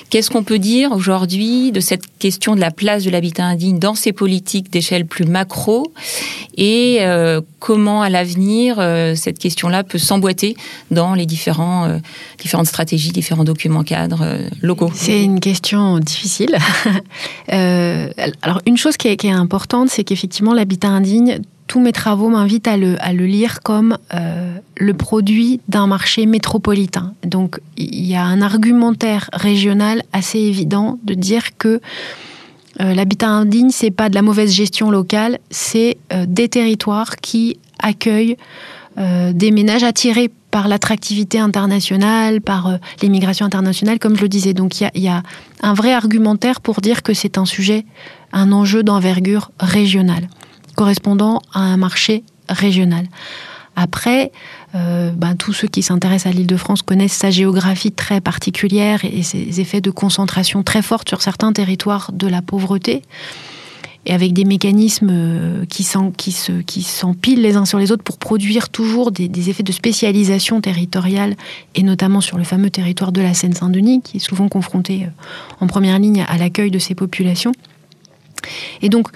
Qu'est-ce 0.09 0.29
qu'on 0.29 0.43
peut 0.43 0.59
dire 0.59 0.91
aujourd'hui 0.91 1.71
de 1.71 1.79
cette 1.79 2.03
question 2.19 2.55
de 2.55 2.61
la 2.61 2.71
place 2.71 3.03
de 3.03 3.09
l'habitat 3.09 3.45
indigne 3.45 3.79
dans 3.79 3.95
ces 3.95 4.13
politiques 4.13 4.71
d'échelle 4.71 5.05
plus 5.05 5.25
macro 5.25 5.91
et 6.55 6.97
euh, 7.01 7.41
comment 7.59 8.01
à 8.01 8.09
l'avenir 8.09 8.77
euh, 8.79 9.15
cette 9.15 9.39
question-là 9.39 9.83
peut 9.83 9.97
s'emboîter 9.97 10.55
dans 10.91 11.15
les 11.15 11.25
différents, 11.25 11.85
euh, 11.85 11.97
différentes 12.39 12.67
stratégies, 12.67 13.11
différents 13.11 13.43
documents 13.43 13.83
cadres 13.83 14.37
locaux? 14.61 14.91
C'est 14.93 15.23
une 15.23 15.39
question 15.39 15.99
difficile. 15.99 16.55
alors 17.47 18.61
une 18.65 18.77
chose 18.77 18.97
qui 18.97 19.07
est, 19.07 19.17
qui 19.17 19.27
est 19.27 19.31
importante, 19.31 19.89
c'est 19.89 20.03
qu'effectivement 20.03 20.53
l'habitat 20.53 20.89
tous 21.67 21.79
mes 21.79 21.91
travaux 21.91 22.29
m'invitent 22.29 22.67
à 22.67 22.77
le, 22.77 22.97
lire 23.25 23.61
comme 23.61 23.97
euh, 24.13 24.57
le 24.77 24.93
produit 24.93 25.59
d'un 25.67 25.87
marché 25.87 26.25
métropolitain. 26.25 27.13
Donc 27.23 27.59
il 27.77 28.05
y 28.05 28.15
a 28.15 28.23
un 28.23 28.41
argumentaire 28.41 29.29
régional 29.33 30.03
assez 30.11 30.39
évident 30.39 30.99
de 31.03 31.13
dire 31.13 31.57
que 31.57 31.81
euh, 32.81 32.93
l'habitat 32.93 33.29
indigne, 33.29 33.69
c'est 33.71 33.91
pas 33.91 34.09
de 34.09 34.15
la 34.15 34.21
mauvaise 34.21 34.51
gestion 34.51 34.91
locale, 34.91 35.39
c'est 35.49 35.97
euh, 36.11 36.25
des 36.27 36.49
territoires 36.49 37.15
qui 37.17 37.57
accueillent 37.79 38.37
des 38.95 39.49
ménages 39.49 39.83
attirés 39.83 40.29
par 40.51 40.67
l'attractivité 40.67 41.39
internationale, 41.39 42.41
par 42.41 42.77
l'immigration 43.01 43.43
internationale, 43.43 43.97
comme 43.97 44.15
je 44.15 44.21
le 44.21 44.29
disais. 44.29 44.53
Donc 44.53 44.79
il 44.79 45.01
y 45.01 45.07
a, 45.07 45.23
un 45.63 45.73
vrai 45.73 45.93
argumentaire 45.93 46.61
pour 46.61 46.79
dire 46.79 47.01
que 47.01 47.15
c'est 47.15 47.39
un 47.39 47.45
sujet, 47.45 47.87
un 48.33 48.51
enjeu 48.51 48.83
d'envergure 48.83 49.49
régionale 49.59 50.27
correspondant 50.75 51.41
à 51.53 51.59
un 51.59 51.77
marché 51.77 52.23
régional. 52.49 53.05
Après, 53.75 54.31
euh, 54.75 55.11
ben, 55.11 55.35
tous 55.35 55.53
ceux 55.53 55.67
qui 55.67 55.81
s'intéressent 55.81 56.31
à 56.31 56.35
l'île 56.35 56.47
de 56.47 56.57
France 56.57 56.83
connaissent 56.83 57.13
sa 57.13 57.31
géographie 57.31 57.91
très 57.91 58.21
particulière 58.21 59.03
et 59.03 59.23
ses 59.23 59.59
effets 59.61 59.81
de 59.81 59.89
concentration 59.89 60.61
très 60.63 60.81
forts 60.81 61.03
sur 61.07 61.21
certains 61.21 61.53
territoires 61.53 62.11
de 62.13 62.27
la 62.27 62.41
pauvreté, 62.41 63.01
et 64.05 64.13
avec 64.13 64.33
des 64.33 64.43
mécanismes 64.43 65.09
euh, 65.11 65.65
qui 65.65 65.83
s'empilent 65.83 67.41
les 67.41 67.55
uns 67.55 67.65
sur 67.65 67.79
les 67.79 67.91
autres 67.91 68.03
pour 68.03 68.17
produire 68.17 68.69
toujours 68.69 69.11
des, 69.11 69.49
effets 69.49 69.63
de 69.63 69.71
spécialisation 69.71 70.61
territoriale, 70.61 71.35
et 71.73 71.83
notamment 71.83 72.21
sur 72.21 72.37
le 72.37 72.43
fameux 72.43 72.69
territoire 72.69 73.11
de 73.11 73.21
la 73.21 73.33
Seine-Saint-Denis, 73.33 74.01
qui 74.01 74.17
est 74.17 74.19
souvent 74.19 74.49
confronté 74.49 75.05
euh, 75.05 75.07
en 75.61 75.67
première 75.67 75.97
ligne 75.97 76.25
à 76.27 76.37
l'accueil 76.37 76.69
de 76.69 76.79
ces 76.79 76.95
populations. 76.95 77.53
Et 78.81 78.89
donc, 78.89 79.07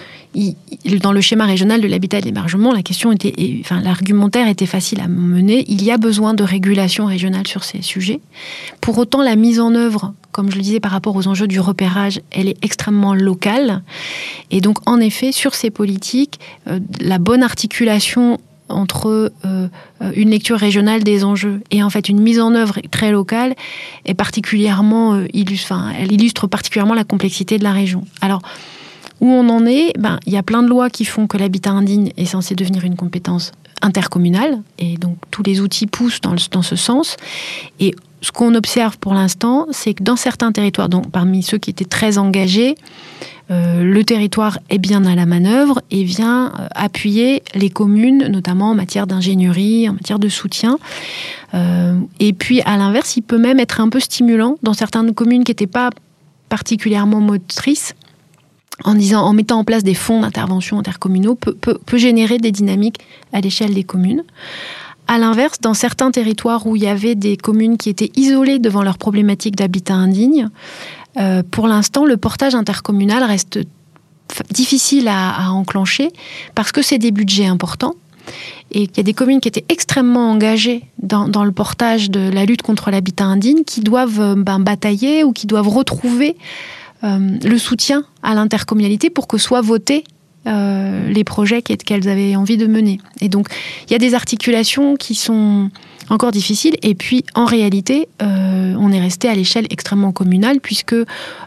dans 1.02 1.12
le 1.12 1.22
schéma 1.22 1.46
régional 1.46 1.82
de 1.82 1.88
l'habitat 1.88 2.18
et 2.18 2.22
de 2.22 2.26
l'hébergement, 2.26 2.74
la 2.74 2.84
question 2.84 3.12
était, 3.12 3.34
enfin, 3.62 3.82
l'argumentaire 3.82 4.48
était 4.48 4.66
facile 4.66 5.00
à 5.02 5.08
mener. 5.08 5.66
Il 5.68 5.84
y 5.84 5.92
a 5.92 5.98
besoin 5.98 6.34
de 6.34 6.44
régulation 6.44 7.06
régionale 7.06 7.48
sur 7.48 7.64
ces 7.64 7.82
sujets. 7.82 8.20
Pour 8.82 8.98
autant, 8.98 9.22
la 9.22 9.36
mise 9.36 9.60
en 9.60 9.74
œuvre, 9.74 10.14
comme 10.32 10.52
je 10.52 10.58
le 10.58 10.62
disais 10.62 10.80
par 10.80 10.92
rapport 10.92 11.16
aux 11.16 11.28
enjeux 11.28 11.48
du 11.48 11.60
repérage, 11.60 12.22
elle 12.32 12.48
est 12.48 12.58
extrêmement 12.64 13.14
locale. 13.14 13.82
Et 14.52 14.62
donc, 14.62 14.78
en 14.88 15.00
effet, 15.00 15.32
sur 15.32 15.56
ces 15.56 15.72
politiques, 15.72 16.40
euh, 16.68 16.80
la 17.00 17.18
bonne 17.18 17.44
articulation 17.44 18.40
entre 18.70 19.32
euh, 19.46 19.68
une 20.16 20.30
lecture 20.30 20.58
régionale 20.58 21.04
des 21.04 21.24
enjeux 21.24 21.62
et 21.72 21.84
en 21.84 21.90
fait 21.90 22.10
une 22.10 22.20
mise 22.20 22.40
en 22.40 22.54
œuvre 22.54 22.80
très 22.92 23.12
locale 23.12 23.56
est 24.06 24.14
particulièrement 24.14 25.14
euh, 25.14 25.26
illustre, 25.34 25.72
enfin, 25.72 25.94
elle 25.98 26.12
illustre 26.12 26.48
particulièrement 26.48 26.94
la 26.94 27.04
complexité 27.04 27.58
de 27.58 27.64
la 27.64 27.72
région. 27.72 28.04
Alors 28.22 28.42
où 29.22 29.28
on 29.28 29.50
en 29.50 29.66
est, 29.66 29.94
ben, 29.98 30.20
il 30.26 30.34
y 30.34 30.38
a 30.38 30.44
plein 30.44 30.64
de 30.64 30.68
lois 30.68 30.90
qui 30.90 31.06
font 31.06 31.28
que 31.28 31.38
l'habitat 31.38 31.72
indigne 31.72 32.12
est 32.18 32.26
censé 32.26 32.56
devenir 32.56 32.86
une 32.86 32.96
compétence 32.96 33.52
intercommunale, 33.82 34.62
et 34.80 34.98
donc 34.98 35.18
tous 35.32 35.44
les 35.44 35.62
outils 35.62 35.88
poussent 35.88 36.22
dans, 36.22 36.62
ce 36.64 36.76
sens. 36.76 37.16
Et 37.80 37.94
ce 38.22 38.32
qu'on 38.32 38.56
observe 38.56 38.98
pour 38.98 39.14
l'instant, 39.14 39.68
c'est 39.72 39.94
que 39.94 40.04
dans 40.04 40.16
certains 40.16 40.52
territoires, 40.52 40.90
donc 40.90 41.12
parmi 41.12 41.44
ceux 41.44 41.58
qui 41.58 41.70
étaient 41.70 41.86
très 41.86 42.18
engagés, 42.18 42.76
euh, 43.50 43.84
le 43.84 44.04
territoire 44.04 44.60
est 44.70 44.78
bien 44.78 45.06
à 45.06 45.16
la 45.16 45.26
manœuvre 45.26 45.82
et 45.90 46.04
vient 46.04 46.48
euh, 46.48 46.68
appuyer 46.76 47.44
les 47.56 47.70
communes, 47.70 48.28
notamment 48.28 48.72
en 48.72 48.76
matière 48.76 49.08
d'ingénierie, 49.08 49.88
en 49.88 49.94
matière 49.94 50.20
de 50.20 50.28
soutien. 50.28 50.78
Euh, 51.54 51.98
et 52.20 52.34
puis, 52.34 52.62
à 52.62 52.76
l'inverse, 52.76 53.16
il 53.16 53.22
peut 53.22 53.38
même 53.38 53.60
être 53.60 53.80
un 53.80 53.88
peu 53.88 54.02
stimulant 54.02 54.58
dans 54.64 54.74
certaines 54.74 55.14
communes 55.14 55.46
qui 55.46 55.52
n'étaient 55.52 55.66
pas 55.66 55.92
particulièrement 56.50 57.22
motrices 57.22 57.94
en 58.84 58.96
disant, 58.96 59.24
en 59.24 59.34
mettant 59.34 59.60
en 59.60 59.64
place 59.64 59.84
des 59.84 59.94
fonds 59.94 60.22
d'intervention 60.22 60.80
intercommunaux, 60.80 61.36
peut, 61.36 61.80
générer 61.98 62.38
des 62.38 62.52
dynamiques 62.52 63.00
à 63.34 63.42
l'échelle 63.42 63.74
des 63.74 63.84
communes. 63.84 64.24
À 65.08 65.18
l'inverse, 65.18 65.60
dans 65.62 65.74
certains 65.74 66.12
territoires 66.12 66.68
où 66.68 66.76
il 66.76 66.84
y 66.84 66.88
avait 66.88 67.16
des 67.16 67.38
communes 67.38 67.78
qui 67.78 67.90
étaient 67.90 68.12
isolées 68.16 68.60
devant 68.60 68.84
leurs 68.84 68.98
problématiques 68.98 69.56
d'habitat 69.56 69.96
indigne, 69.96 70.50
euh, 71.18 71.44
pour 71.50 71.68
l'instant, 71.68 72.06
le 72.06 72.18
portage 72.18 72.56
intercommunal 72.56 73.24
reste 73.24 73.60
difficile 74.52 75.08
à, 75.08 75.52
enclencher 75.52 76.12
parce 76.54 76.72
que 76.72 76.82
c'est 76.82 76.98
des 76.98 77.12
budgets 77.12 77.46
importants 77.46 77.96
et 78.72 78.88
qu'il 78.88 78.98
y 78.98 79.00
a 79.00 79.04
des 79.04 79.14
communes 79.14 79.40
qui 79.40 79.48
étaient 79.48 79.66
extrêmement 79.70 80.30
engagées 80.30 80.84
dans, 81.02 81.46
le 81.46 81.52
portage 81.54 82.12
de 82.12 82.30
la 82.30 82.44
lutte 82.44 82.62
contre 82.62 82.92
l'habitat 82.92 83.24
indigne 83.24 83.64
qui 83.64 83.80
doivent 83.80 84.36
ben, 84.36 84.60
batailler 84.60 85.24
ou 85.24 85.32
qui 85.32 85.48
doivent 85.48 85.70
retrouver 85.70 86.36
le 87.04 87.58
soutien 87.58 88.04
à 88.24 88.34
l'intercommunalité 88.34 89.10
pour 89.10 89.28
que 89.28 89.38
soient 89.38 89.62
votés 89.62 90.04
euh, 90.48 91.10
les 91.10 91.26
projets 91.26 91.62
qu'elles 91.62 92.08
avaient 92.08 92.38
envie 92.38 92.56
de 92.56 92.68
mener. 92.68 93.00
Et 93.20 93.28
donc, 93.28 93.50
il 93.86 93.92
y 93.92 93.96
a 93.96 94.00
des 94.00 94.14
articulations 94.14 94.96
qui 94.96 95.14
sont 95.14 95.70
encore 96.10 96.32
difficiles. 96.32 96.78
Et 96.84 96.96
puis, 96.96 97.26
en 97.36 97.44
réalité, 97.44 98.08
euh, 98.22 98.74
on 98.80 98.94
est 98.94 99.02
resté 99.02 99.28
à 99.28 99.36
l'échelle 99.36 99.68
extrêmement 99.72 100.14
communale 100.14 100.62
puisque 100.62 100.96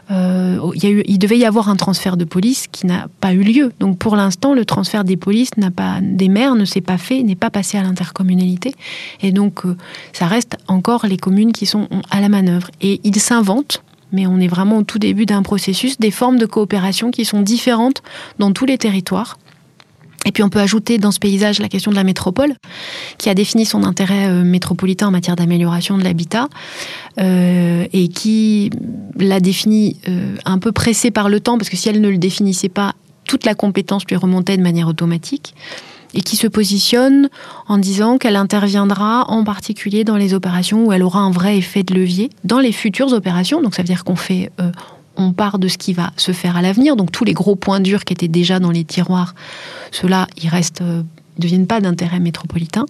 il, 0.09 1.03
y 1.07 1.17
devait 1.17 1.39
y 1.39 1.45
avoir 1.45 1.69
un 1.69 1.77
transfert 1.77 2.15
de 2.15 2.25
police 2.25 2.67
qui 2.71 2.85
n'a 2.85 3.07
pas 3.21 3.33
eu 3.33 3.41
lieu. 3.41 3.71
Donc, 3.79 3.97
pour 3.97 4.15
l'instant, 4.15 4.53
le 4.53 4.65
transfert 4.65 5.03
des 5.03 5.17
polices 5.17 5.57
n'a 5.57 5.71
pas, 5.71 5.97
des 6.01 6.27
maires 6.27 6.53
ne 6.53 6.65
s'est 6.65 6.81
pas 6.81 6.99
fait, 6.99 7.23
n'est 7.23 7.35
pas 7.35 7.49
passé 7.49 7.79
à 7.79 7.81
l'intercommunalité. 7.81 8.75
Et 9.21 9.31
donc, 9.31 9.61
ça 10.13 10.27
reste 10.27 10.57
encore 10.67 11.07
les 11.07 11.17
communes 11.17 11.53
qui 11.53 11.65
sont 11.65 11.87
à 12.11 12.21
la 12.21 12.29
manœuvre. 12.29 12.69
Et 12.81 13.01
ils 13.03 13.19
s'inventent 13.19 13.81
mais 14.11 14.27
on 14.27 14.39
est 14.39 14.47
vraiment 14.47 14.77
au 14.77 14.83
tout 14.83 14.99
début 14.99 15.25
d'un 15.25 15.43
processus, 15.43 15.97
des 15.99 16.11
formes 16.11 16.37
de 16.37 16.45
coopération 16.45 17.11
qui 17.11 17.25
sont 17.25 17.41
différentes 17.41 18.01
dans 18.39 18.51
tous 18.51 18.65
les 18.65 18.77
territoires. 18.77 19.37
Et 20.25 20.31
puis 20.31 20.43
on 20.43 20.49
peut 20.49 20.59
ajouter 20.59 20.97
dans 20.99 21.11
ce 21.11 21.19
paysage 21.19 21.59
la 21.59 21.67
question 21.67 21.89
de 21.89 21.95
la 21.95 22.03
métropole, 22.03 22.53
qui 23.17 23.29
a 23.29 23.33
défini 23.33 23.65
son 23.65 23.83
intérêt 23.83 24.27
euh, 24.27 24.43
métropolitain 24.43 25.07
en 25.07 25.11
matière 25.11 25.35
d'amélioration 25.35 25.97
de 25.97 26.03
l'habitat, 26.03 26.47
euh, 27.19 27.87
et 27.91 28.07
qui 28.07 28.69
l'a 29.17 29.39
défini 29.39 29.97
euh, 30.07 30.35
un 30.45 30.59
peu 30.59 30.71
pressé 30.71 31.09
par 31.09 31.27
le 31.27 31.39
temps, 31.39 31.57
parce 31.57 31.69
que 31.69 31.77
si 31.77 31.89
elle 31.89 32.01
ne 32.01 32.09
le 32.09 32.17
définissait 32.17 32.69
pas, 32.69 32.93
toute 33.25 33.45
la 33.45 33.55
compétence 33.55 34.05
lui 34.05 34.15
remontait 34.15 34.57
de 34.57 34.61
manière 34.61 34.87
automatique, 34.87 35.55
et 36.13 36.21
qui 36.21 36.35
se 36.35 36.47
positionne 36.47 37.29
en 37.67 37.77
disant 37.77 38.17
qu'elle 38.17 38.35
interviendra 38.35 39.29
en 39.29 39.43
particulier 39.43 40.03
dans 40.03 40.17
les 40.17 40.33
opérations 40.33 40.85
où 40.85 40.91
elle 40.91 41.03
aura 41.03 41.19
un 41.19 41.31
vrai 41.31 41.57
effet 41.57 41.83
de 41.83 41.93
levier, 41.93 42.29
dans 42.43 42.59
les 42.59 42.71
futures 42.71 43.13
opérations, 43.13 43.61
donc 43.61 43.75
ça 43.75 43.81
veut 43.81 43.87
dire 43.87 44.03
qu'on 44.03 44.15
fait... 44.15 44.51
on 45.17 45.33
part 45.33 45.59
de 45.59 45.67
ce 45.67 45.77
qui 45.77 45.93
va 45.93 46.11
se 46.17 46.31
faire 46.31 46.57
à 46.57 46.61
l'avenir, 46.61 46.95
donc 46.95 47.11
tous 47.11 47.25
les 47.25 47.33
gros 47.33 47.55
points 47.55 47.79
durs 47.79 48.05
qui 48.05 48.13
étaient 48.13 48.27
déjà 48.27 48.59
dans 48.59 48.71
les 48.71 48.83
tiroirs 48.83 49.35
ceux-là, 49.91 50.27
ils 50.41 50.49
restent, 50.49 50.81
euh, 50.81 51.03
deviennent 51.37 51.67
pas 51.67 51.81
d'intérêt 51.81 52.19
métropolitain. 52.19 52.85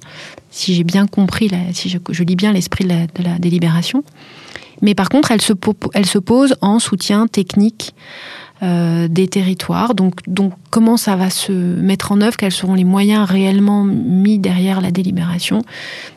Si 0.52 0.74
j'ai 0.76 0.84
bien 0.84 1.08
compris, 1.08 1.50
si 1.74 1.90
je, 1.90 2.24
lis 2.24 2.36
bien 2.36 2.54
l'esprit 2.54 2.86
de, 2.86 3.24
la, 3.24 3.40
délibération. 3.40 4.04
Mais 4.82 4.96
par 4.96 5.10
contre, 5.10 5.32
elle 5.32 5.42
se 5.42 6.18
pose 6.20 6.56
en 6.62 6.80
soutien 6.80 7.28
technique 7.28 7.94
euh, 8.64 9.08
des 9.08 9.28
territoires. 9.28 9.96
Donc, 9.96 10.20
donc, 10.28 10.54
comment 10.70 10.98
ça 10.98 11.16
va 11.16 11.30
se 11.30 11.52
mettre 11.52 12.12
en 12.12 12.22
œuvre? 12.22 12.38
Quels 12.38 12.52
seront 12.52 12.76
les 12.76 12.84
moyens 12.84 13.30
réellement 13.30 13.84
mis 13.84 14.40
derrière 14.40 14.82
la 14.82 14.92
délibération? 14.92 15.62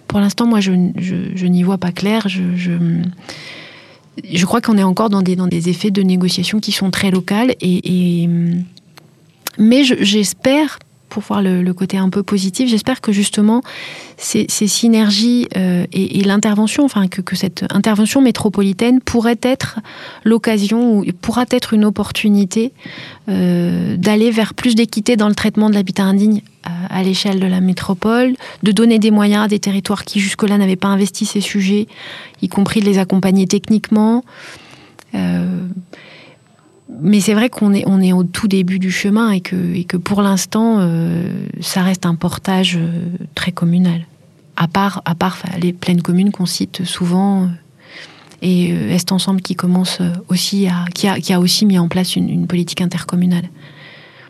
Pour 0.09 0.20
l'instant, 0.20 0.46
moi, 0.46 0.61
je, 0.61 0.72
n'y 0.72 1.62
vois 1.62 1.78
pas 1.78 1.92
clair. 1.92 2.28
Je, 2.28 2.42
je, 2.57 4.44
crois 4.44 4.61
qu'on 4.61 4.78
est 4.78 4.83
encore 4.83 5.11
dans 5.11 5.22
des, 5.22 5.37
dans 5.37 5.46
des 5.48 5.68
effets 5.68 5.90
de 5.90 6.02
négociation 6.02 6.61
qui 6.61 6.72
sont 6.72 6.90
très 6.90 7.11
locales 7.11 7.54
et 7.61 8.28
mais 9.59 9.85
j'espère, 9.85 10.78
pour 11.14 11.22
voir 11.22 11.42
le, 11.42 11.72
côté 11.72 11.96
un 11.96 12.09
peu 12.09 12.24
positif, 12.24 12.68
j'espère 12.68 13.00
que 13.00 13.12
justement 13.12 13.62
ces, 14.16 14.48
synergies 14.48 15.46
euh, 15.57 15.87
et, 15.92 16.24
l'intervention, 16.24 16.85
enfin 16.85 17.07
que, 17.07 17.37
cette 17.37 17.64
intervention 17.70 18.20
métropolitaine 18.20 19.00
pourrait 19.00 19.38
être 19.40 19.79
l'occasion 20.24 20.98
ou 20.98 21.05
pourra 21.20 21.44
être 21.53 21.72
une 21.72 21.85
opportunité 21.85 22.72
euh, 23.29 23.96
d'aller 23.96 24.33
vers 24.33 24.55
plus 24.55 24.74
d'équité 24.74 25.14
dans 25.14 25.29
le 25.29 25.37
traitement 25.37 25.70
de 25.70 25.74
l'habitat 25.74 26.03
indigne 26.03 26.42
à, 26.64 27.05
l'échelle 27.05 27.38
de 27.38 27.46
la 27.46 27.61
métropole, 27.61 28.35
de 28.64 28.72
donner 28.72 28.98
des 28.98 29.12
moyens 29.12 29.44
à 29.44 29.48
des 29.48 29.61
territoires 29.61 30.05
qui 30.05 30.18
jusque-là 30.18 30.59
n'avaient 30.59 30.74
pas 30.74 30.88
investi 30.88 31.27
ces 31.27 31.40
sujets, 31.40 31.87
y 32.42 32.48
compris 32.48 32.81
de 32.81 32.87
les 32.87 32.98
accompagner 32.98 33.46
techniquement. 33.46 34.24
Euh, 35.14 35.68
mais 37.00 37.20
c'est 37.20 37.35
vrai 37.35 37.48
qu'on 37.48 37.72
est, 37.72 37.85
on 37.87 38.00
est 38.00 38.12
au 38.12 38.24
tout 38.24 38.48
début 38.48 38.78
du 38.78 38.90
chemin 38.90 39.30
et 39.30 39.40
que, 39.40 39.96
pour 39.96 40.22
l'instant, 40.22 40.76
euh, 40.78 41.28
ça 41.61 41.83
reste 41.83 42.07
un 42.07 42.14
portage 42.14 42.76
euh, 42.76 42.88
très 43.35 43.52
communal. 43.52 44.07
À 44.57 44.68
part, 44.68 45.02
à 45.04 45.14
part 45.14 45.42
les 45.61 45.72
pleines 45.72 46.02
communes 46.02 46.30
qu'on 46.30 46.46
cite 46.46 46.85
souvent, 46.85 47.44
euh, 47.44 47.46
et 48.42 48.68
Est 48.94 49.11
Ensemble 49.11 49.40
qui 49.40 49.54
commence 49.54 50.00
aussi 50.28 50.66
à, 50.66 50.85
qui 50.92 51.33
a, 51.33 51.40
aussi 51.40 51.64
mis 51.64 51.78
en 51.78 51.88
place 51.88 52.14
une 52.14 52.46
politique 52.46 52.83
intercommunale. 52.83 53.44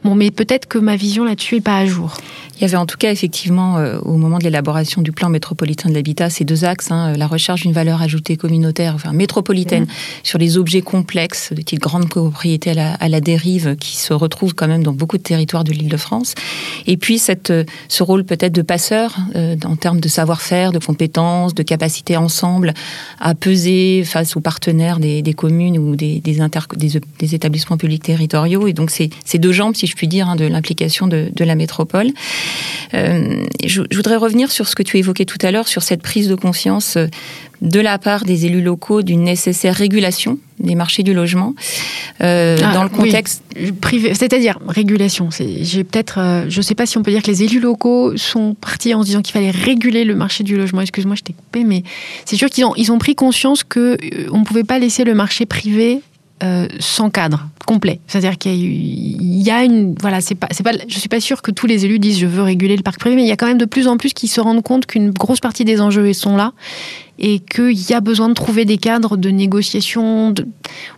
Bon, 0.04 0.14
mais 0.14 0.30
peut-être 0.30 0.66
que 0.66 0.78
ma 0.78 0.96
vision 0.96 1.24
là-dessus 1.24 1.56
n'est 1.56 1.60
pas 1.62 1.78
à 1.78 1.86
jour. 1.86 2.14
Il 2.56 2.62
y 2.62 2.64
avait 2.64 2.76
en 2.76 2.86
tout 2.86 2.96
cas 2.96 3.10
effectivement 3.10 3.78
euh, 3.78 3.98
au 4.00 4.16
moment 4.16 4.38
de 4.38 4.44
l'élaboration 4.44 5.02
du 5.02 5.10
plan 5.10 5.28
métropolitain 5.28 5.88
de 5.88 5.94
l'habitat 5.94 6.30
ces 6.30 6.44
deux 6.44 6.64
axes, 6.64 6.90
hein, 6.90 7.14
la 7.16 7.26
recherche 7.26 7.62
d'une 7.62 7.72
valeur 7.72 8.00
ajoutée 8.00 8.36
communautaire, 8.36 8.94
enfin 8.94 9.12
métropolitaine, 9.12 9.84
mmh. 9.84 9.88
sur 10.22 10.38
les 10.38 10.56
objets 10.56 10.82
complexes 10.82 11.52
de 11.52 11.62
type 11.62 11.80
grande 11.80 12.08
copropriété 12.08 12.70
à 12.70 12.74
la, 12.74 12.94
à 12.94 13.08
la, 13.08 13.20
dérive 13.20 13.76
qui 13.76 13.96
se 13.96 14.12
retrouvent 14.12 14.54
quand 14.54 14.68
même 14.68 14.82
dans 14.82 14.92
beaucoup 14.92 15.16
de 15.16 15.22
territoires 15.22 15.64
de 15.64 15.72
l'Île-de-France, 15.72 16.34
et 16.86 16.96
puis 16.96 17.18
cette, 17.18 17.50
euh, 17.50 17.64
ce 17.88 18.02
rôle 18.02 18.24
peut-être 18.24 18.52
de 18.52 18.62
passeur 18.62 19.16
euh, 19.34 19.56
en 19.64 19.76
termes 19.76 20.00
de 20.00 20.08
savoir-faire, 20.08 20.72
de 20.72 20.78
compétences, 20.78 21.54
de 21.54 21.62
capacité 21.62 22.16
ensemble 22.16 22.74
à 23.20 23.34
peser 23.34 24.04
face 24.04 24.36
aux 24.36 24.40
partenaires 24.40 25.00
des, 25.00 25.22
des 25.22 25.34
communes 25.34 25.78
ou 25.78 25.96
des, 25.96 26.20
des, 26.20 26.40
inter, 26.40 26.60
des, 26.76 27.00
des, 27.18 27.34
établissements 27.34 27.78
publics 27.78 28.02
territoriaux, 28.02 28.68
et 28.68 28.72
donc 28.72 28.90
ces 28.90 29.38
deux 29.38 29.52
jambes, 29.52 29.74
si 29.74 29.86
je 29.86 29.93
puis 29.94 30.08
dire, 30.08 30.28
hein, 30.28 30.36
de 30.36 30.44
l'implication 30.44 31.06
de, 31.06 31.30
de 31.34 31.44
la 31.44 31.54
métropole. 31.54 32.10
Euh, 32.94 33.44
je, 33.64 33.82
voudrais 33.94 34.16
revenir 34.16 34.50
sur 34.50 34.68
ce 34.68 34.74
que 34.74 34.82
tu 34.82 34.98
évoquais 34.98 35.24
tout 35.24 35.38
à 35.42 35.50
l'heure, 35.50 35.68
sur 35.68 35.82
cette 35.82 36.02
prise 36.02 36.28
de 36.28 36.34
conscience 36.34 36.96
euh, 36.96 37.06
de 37.62 37.80
la 37.80 37.98
part 37.98 38.24
des 38.24 38.46
élus 38.46 38.62
locaux 38.62 39.02
d'une 39.02 39.22
nécessaire 39.22 39.74
régulation 39.74 40.38
des 40.60 40.76
marchés 40.76 41.02
du 41.02 41.14
logement 41.14 41.54
euh, 42.20 42.56
ah, 42.62 42.74
dans 42.74 42.84
le 42.84 42.88
contexte 42.88 43.42
privé, 43.80 44.14
c'est-à-dire 44.14 44.58
régulation. 44.68 45.28
J'ai 45.30 45.82
peut-être, 45.82 46.44
je 46.48 46.56
ne 46.56 46.62
sais 46.62 46.76
pas 46.76 46.86
si 46.86 46.96
on 46.96 47.02
peut 47.02 47.10
dire 47.10 47.22
que 47.22 47.30
les 47.30 47.42
élus 47.42 47.58
locaux 47.58 48.16
sont 48.16 48.54
partis 48.54 48.94
en 48.94 49.02
se 49.02 49.06
disant 49.06 49.22
qu'il 49.22 49.32
fallait 49.32 49.50
réguler 49.50 50.04
le 50.04 50.14
marché 50.14 50.44
du 50.44 50.56
logement. 50.56 50.80
Excuse-moi, 50.82 51.16
je 51.16 51.22
t'ai 51.22 51.32
coupé, 51.32 51.64
mais 51.64 51.82
c'est 52.24 52.36
sûr 52.36 52.48
qu'ils 52.50 52.64
ont, 52.64 52.74
ils 52.76 52.92
ont 52.92 52.98
pris 52.98 53.16
conscience 53.16 53.64
que 53.64 53.96
on 54.30 54.40
ne 54.40 54.44
pouvait 54.44 54.64
pas 54.64 54.78
laisser 54.78 55.02
le 55.02 55.14
marché 55.14 55.44
privé 55.44 56.02
sans 56.78 57.08
cadre 57.08 57.48
complet. 57.64 58.00
C'est-à-dire 58.06 58.36
qu'il 58.36 58.52
y, 58.54 59.50
a 59.50 59.64
une, 59.64 59.94
voilà, 59.98 60.20
c'est 60.20 60.34
pas, 60.34 60.48
pas, 60.48 60.72
je 60.86 60.98
suis 60.98 61.08
pas 61.08 61.20
sûre 61.20 61.40
que 61.40 61.50
tous 61.50 61.66
les 61.66 61.86
élus 61.86 61.98
disent 61.98 62.18
je 62.18 62.26
veux 62.26 62.42
réguler 62.42 62.76
le 62.76 62.82
parc 62.82 63.00
privé, 63.00 63.16
mais 63.16 63.22
il 63.22 63.28
y 63.28 63.32
a 63.32 63.36
quand 63.36 63.46
même 63.46 63.58
de 63.58 63.64
plus 63.64 63.88
en 63.88 63.96
plus 63.96 64.12
qui 64.12 64.28
se 64.28 64.40
rendent 64.40 64.62
compte 64.62 64.84
qu'une 64.84 65.10
grosse 65.10 65.40
partie 65.40 65.64
des 65.64 65.80
enjeux 65.80 66.12
sont 66.12 66.36
là 66.36 66.52
et 67.18 67.38
qu'il 67.38 67.90
y 67.90 67.94
a 67.94 68.00
besoin 68.00 68.28
de 68.28 68.34
trouver 68.34 68.64
des 68.64 68.76
cadres 68.76 69.16
de 69.16 69.30
négociation, 69.30 70.34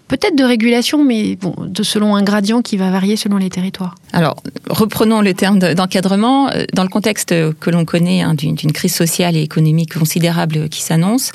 peut-être 0.08 0.36
de 0.36 0.44
régulation, 0.44 1.04
mais 1.04 1.36
bon, 1.36 1.54
de, 1.58 1.82
selon 1.82 2.14
un 2.14 2.22
gradient 2.22 2.62
qui 2.62 2.76
va 2.76 2.90
varier 2.90 3.16
selon 3.16 3.38
les 3.38 3.50
territoires. 3.50 3.94
Alors, 4.12 4.42
reprenons 4.68 5.20
le 5.20 5.34
terme 5.34 5.58
d'encadrement. 5.58 6.48
Euh, 6.50 6.64
dans 6.72 6.84
le 6.84 6.88
contexte 6.88 7.34
que 7.60 7.70
l'on 7.70 7.84
connaît 7.84 8.22
hein, 8.22 8.34
d'une 8.34 8.72
crise 8.72 8.94
sociale 8.94 9.36
et 9.36 9.42
économique 9.42 9.94
considérable 9.94 10.68
qui 10.68 10.82
s'annonce, 10.82 11.32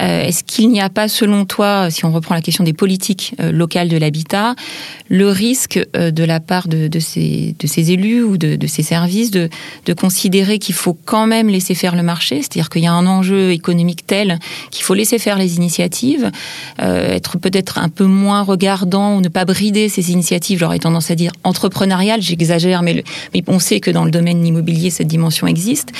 euh, 0.00 0.22
est-ce 0.22 0.42
qu'il 0.44 0.70
n'y 0.70 0.80
a 0.80 0.88
pas, 0.88 1.08
selon 1.08 1.44
toi, 1.44 1.90
si 1.90 2.04
on 2.04 2.12
reprend 2.12 2.34
la 2.34 2.40
question 2.40 2.64
des 2.64 2.72
politiques 2.72 3.34
euh, 3.40 3.52
locales 3.52 3.88
de 3.88 3.96
l'habitat, 3.96 4.54
le 5.08 5.28
risque 5.28 5.80
de 5.94 6.24
la 6.24 6.38
part 6.38 6.68
de, 6.68 6.98
ces, 6.98 7.54
élus 7.90 8.22
ou 8.22 8.36
de, 8.36 8.56
de 8.56 8.66
ces 8.66 8.82
services 8.82 9.30
de, 9.30 9.48
de 9.86 9.92
considérer 9.94 10.58
qu'il 10.58 10.74
faut 10.74 10.96
quand 11.04 11.26
même 11.26 11.48
laisser 11.48 11.74
faire 11.74 11.96
le 11.96 12.02
marché, 12.02 12.36
c'est-à-dire 12.36 12.68
qu'il 12.68 12.82
y 12.82 12.86
a 12.86 12.92
un 12.92 13.06
enjeu 13.06 13.52
économique 13.52 14.06
tel 14.06 14.38
qu'il 14.70 14.84
faut 14.84 14.92
laisser 14.92 15.18
faire 15.18 15.38
les 15.38 15.56
initiatives, 15.56 16.30
être 16.78 17.38
peut-être 17.38 17.78
un 17.78 17.88
peu 17.98 18.04
moins 18.04 18.42
regardant 18.42 19.16
ou 19.16 19.20
ne 19.20 19.28
pas 19.28 19.44
brider 19.44 19.88
ces 19.88 20.12
initiatives, 20.12 20.60
j'aurais 20.60 20.78
tendance 20.78 21.10
à 21.10 21.16
dire 21.16 21.32
entrepreneuriales, 21.42 22.22
j'exagère, 22.22 22.82
mais, 22.82 23.02
on 23.48 23.58
sait 23.58 23.80
que 23.80 23.90
dans 23.90 24.04
le 24.04 24.12
domaine 24.12 24.46
immobilier, 24.46 24.90
cette 24.90 25.08
dimension 25.08 25.48
existe. 25.48 25.90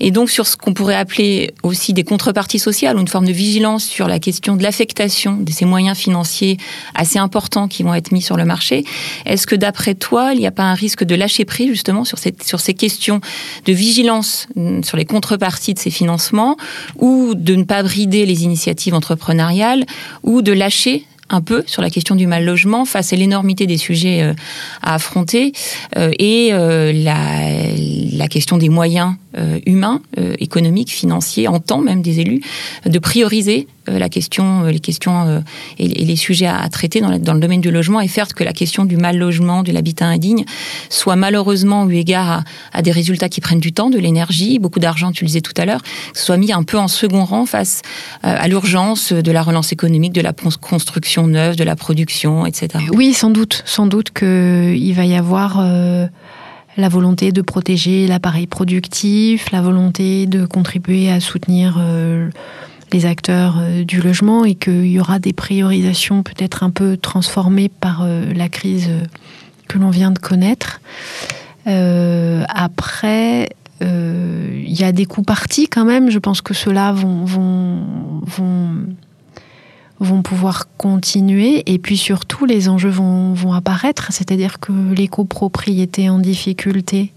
Et 0.00 0.10
donc 0.10 0.30
sur 0.30 0.46
ce 0.46 0.56
qu'on 0.56 0.72
pourrait 0.72 0.94
appeler 0.94 1.52
aussi 1.62 1.92
des 1.92 2.04
contreparties 2.04 2.58
sociales, 2.58 2.96
ou 2.96 3.00
une 3.00 3.08
forme 3.08 3.26
de 3.26 3.32
vigilance 3.32 3.84
sur 3.84 4.08
la 4.08 4.18
question 4.18 4.56
de 4.56 4.62
l'affectation 4.62 5.36
de 5.36 5.52
ces 5.52 5.66
moyens 5.66 5.98
financiers 5.98 6.56
assez 6.94 7.18
importants 7.18 7.68
qui 7.68 7.82
vont 7.82 7.92
être 7.92 8.12
mis 8.12 8.22
sur 8.22 8.38
le 8.38 8.46
marché, 8.46 8.84
est-ce 9.26 9.46
que 9.46 9.56
d'après 9.56 9.94
toi, 9.94 10.32
il 10.32 10.38
n'y 10.38 10.46
a 10.46 10.52
pas 10.52 10.62
un 10.62 10.74
risque 10.74 11.04
de 11.04 11.14
lâcher 11.14 11.44
prise 11.44 11.68
justement 11.68 12.04
sur 12.06 12.18
ces 12.18 12.74
questions 12.74 13.20
de 13.66 13.72
vigilance 13.74 14.48
mm, 14.56 14.84
sur 14.84 14.96
les 14.96 15.04
contreparties 15.04 15.74
de 15.74 15.78
ces 15.78 15.90
financements, 15.90 16.56
ou 16.98 17.34
de 17.34 17.56
ne 17.56 17.64
pas 17.64 17.82
brider 17.82 18.24
les 18.24 18.44
initiatives 18.44 18.94
entrepreneuriales, 18.94 19.84
ou 20.22 20.40
de 20.40 20.52
lâcher 20.52 21.04
un 21.28 21.40
peu 21.40 21.62
sur 21.66 21.82
la 21.82 21.90
question 21.90 22.14
du 22.14 22.26
mal 22.26 22.44
logement 22.44 22.84
face 22.84 23.12
à 23.12 23.16
l'énormité 23.16 23.66
des 23.66 23.76
sujets 23.76 24.22
euh, 24.22 24.34
à 24.82 24.94
affronter 24.94 25.52
euh, 25.96 26.10
et 26.18 26.50
euh, 26.52 26.92
la, 26.92 27.16
la, 28.12 28.28
question 28.28 28.58
des 28.58 28.68
moyens 28.68 29.14
humains, 29.66 30.00
économiques, 30.38 30.90
financiers, 30.90 31.46
en 31.46 31.60
temps 31.60 31.80
même 31.80 32.00
des 32.00 32.20
élus, 32.20 32.40
de 32.86 32.98
prioriser 32.98 33.66
euh, 33.68 33.75
la 33.88 34.08
question, 34.08 34.64
euh, 34.64 34.70
les 34.70 34.80
questions 34.80 35.26
euh, 35.26 35.40
et 35.78 35.86
les 35.86 36.16
sujets 36.16 36.46
à 36.46 36.68
traiter 36.68 37.00
dans, 37.00 37.10
le 37.10 37.40
domaine 37.40 37.60
du 37.60 37.70
logement 37.70 38.00
et 38.00 38.08
faire 38.08 38.28
que 38.28 38.44
la 38.44 38.52
question 38.52 38.84
du 38.84 38.96
mal 38.96 39.18
logement, 39.18 39.62
de 39.62 39.72
l'habitat 39.72 40.06
indigne, 40.06 40.44
soit 40.88 41.16
malheureusement 41.16 41.88
eu 41.88 41.96
égard 41.96 42.44
à, 42.72 42.82
des 42.82 42.92
résultats 42.92 43.28
qui 43.28 43.40
prennent 43.40 43.60
du 43.60 43.72
temps, 43.72 43.90
de 43.90 43.98
l'énergie, 43.98 44.58
beaucoup 44.58 44.80
d'argent, 44.80 45.12
tu 45.12 45.24
le 45.24 45.28
disais 45.28 45.40
tout 45.40 45.54
à 45.56 45.64
l'heure, 45.64 45.80
soit 46.14 46.36
mis 46.36 46.52
un 46.52 46.62
peu 46.62 46.78
en 46.78 46.88
second 46.88 47.24
rang 47.24 47.46
face 47.46 47.82
à 48.22 48.48
l'urgence 48.48 49.12
de 49.12 49.32
la 49.32 49.42
relance 49.42 49.72
économique, 49.72 50.12
de 50.12 50.20
la 50.20 50.32
construction 50.32 51.26
neuve, 51.26 51.56
de 51.56 51.64
la 51.64 51.76
production, 51.76 52.46
etc. 52.46 52.84
Oui, 52.92 53.12
sans 53.12 53.30
doute, 53.30 53.62
sans 53.64 53.86
doute 53.86 54.10
qu'il 54.12 54.94
va 54.94 55.04
y 55.04 55.14
avoir 55.14 55.60
la 56.76 56.88
volonté 56.88 57.32
de 57.32 57.42
protéger 57.42 58.06
l'appareil 58.06 58.46
productif, 58.46 59.50
la 59.50 59.62
volonté 59.62 60.26
de 60.26 60.46
contribuer 60.46 61.10
à 61.10 61.20
soutenir 61.20 61.78
les 62.92 63.06
acteurs 63.06 63.56
euh, 63.58 63.84
du 63.84 64.00
logement 64.00 64.44
et 64.44 64.54
qu'il 64.54 64.86
y 64.86 65.00
aura 65.00 65.18
des 65.18 65.32
priorisations 65.32 66.22
peut-être 66.22 66.62
un 66.62 66.70
peu 66.70 66.96
transformées 66.96 67.68
par 67.68 68.02
euh, 68.02 68.32
la 68.32 68.48
crise 68.48 68.86
euh, 68.88 69.02
que 69.68 69.78
l'on 69.78 69.90
vient 69.90 70.10
de 70.10 70.18
connaître. 70.18 70.80
après, 71.66 73.48
il 73.80 74.80
y 74.80 74.84
a 74.84 74.92
des 74.92 75.06
coups 75.06 75.26
partis 75.26 75.66
quand 75.66 75.84
même. 75.84 76.10
Je 76.10 76.20
pense 76.20 76.40
que 76.40 76.54
ceux-là 76.54 76.92
vont, 76.92 78.22
pouvoir 80.22 80.68
continuer 80.76 81.64
et 81.66 81.78
puis 81.78 81.96
surtout 81.96 82.46
les 82.46 82.68
enjeux 82.68 82.90
vont, 82.90 83.52
apparaître, 83.52 84.12
c'est-à-dire 84.12 84.60
que 84.60 84.72
les 84.94 85.08
copropriétés 85.08 86.08
en 86.08 86.20
difficulté 86.20 87.12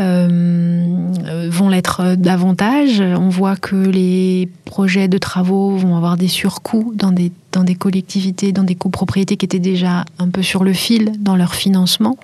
vont 0.00 1.68
l'être 1.68 2.14
davantage. 2.16 3.00
On 3.00 3.28
voit 3.28 3.56
que 3.56 3.76
les 3.76 4.48
projets 4.64 5.08
de 5.08 5.18
travaux 5.18 5.76
vont 5.76 5.96
avoir 5.96 6.16
des 6.16 6.28
surcoûts 6.28 6.92
dans 6.94 7.12
des, 7.12 7.32
collectivités, 7.74 8.52
dans 8.52 8.64
des 8.64 8.74
copropriétés 8.74 9.36
qui 9.36 9.44
étaient 9.44 9.58
déjà 9.58 10.04
un 10.18 10.28
peu 10.28 10.42
sur 10.42 10.64
le 10.64 10.72
fil 10.72 11.12
dans 11.18 11.36
leur 11.36 11.54
financement. 11.54 12.16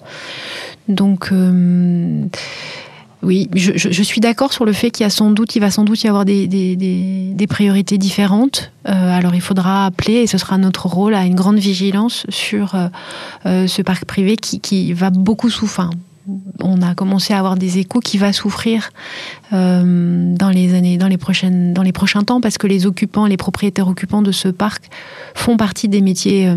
Donc, 0.89 1.31
euh, 1.33 2.25
oui, 3.23 3.51
je, 3.55 4.03
suis 4.03 4.21
d'accord 4.21 4.53
sur 4.53 4.65
le 4.65 4.73
fait 4.73 4.91
qu'il 4.91 5.05
y 5.05 5.07
a 5.07 5.11
sans 5.11 5.31
doute, 5.31 5.57
il 5.57 5.61
va 5.61 5.71
sans 5.71 5.85
doute 5.85 6.03
y 6.05 6.09
avoir 6.09 6.25
des, 6.25 7.47
priorités 7.49 7.99
différentes. 7.99 8.71
Euh, 8.89 9.17
alors, 9.17 9.35
il 9.35 9.41
faudra 9.41 9.87
appeler, 9.87 10.15
et 10.15 10.27
ce 10.27 10.39
sera 10.39 10.59
notre 10.59 10.87
rôle, 10.87 11.15
à 11.15 11.27
une 11.27 11.35
grande 11.35 11.59
vigilance 11.59 12.25
sur 12.29 12.77
ce 13.45 13.83
parc 13.83 14.05
privé 14.05 14.37
qui, 14.37 14.61
qui 14.61 14.93
va 14.93 15.11
beaucoup 15.11 15.51
souffrir 15.51 15.91
on 16.61 16.83
a 16.83 16.95
commencé 16.95 17.33
à 17.35 17.39
avoir 17.39 17.57
des 17.57 17.79
échos 17.79 18.01
qui 18.01 18.19
va 18.19 18.33
souffrir 18.33 18.91
euh, 19.53 20.35
dans 20.35 20.51
les 20.51 20.75
années, 20.75 20.99
dans 20.99 21.09
les 21.09 21.19
prochaines, 21.19 21.73
dans 21.73 21.83
les 21.83 21.93
prochains 21.93 22.23
temps, 22.23 22.41
parce 22.41 22.59
que 22.59 22.67
les 22.67 22.87
occupants, 22.87 23.27
les 23.27 23.37
propriétaires 23.37 23.89
occupants 23.89 24.23
de 24.23 24.33
ce 24.33 24.49
parc 24.49 24.85
font 25.35 25.57
partie 25.57 25.89
des 25.89 26.01
métiers 26.01 26.49
euh, 26.49 26.57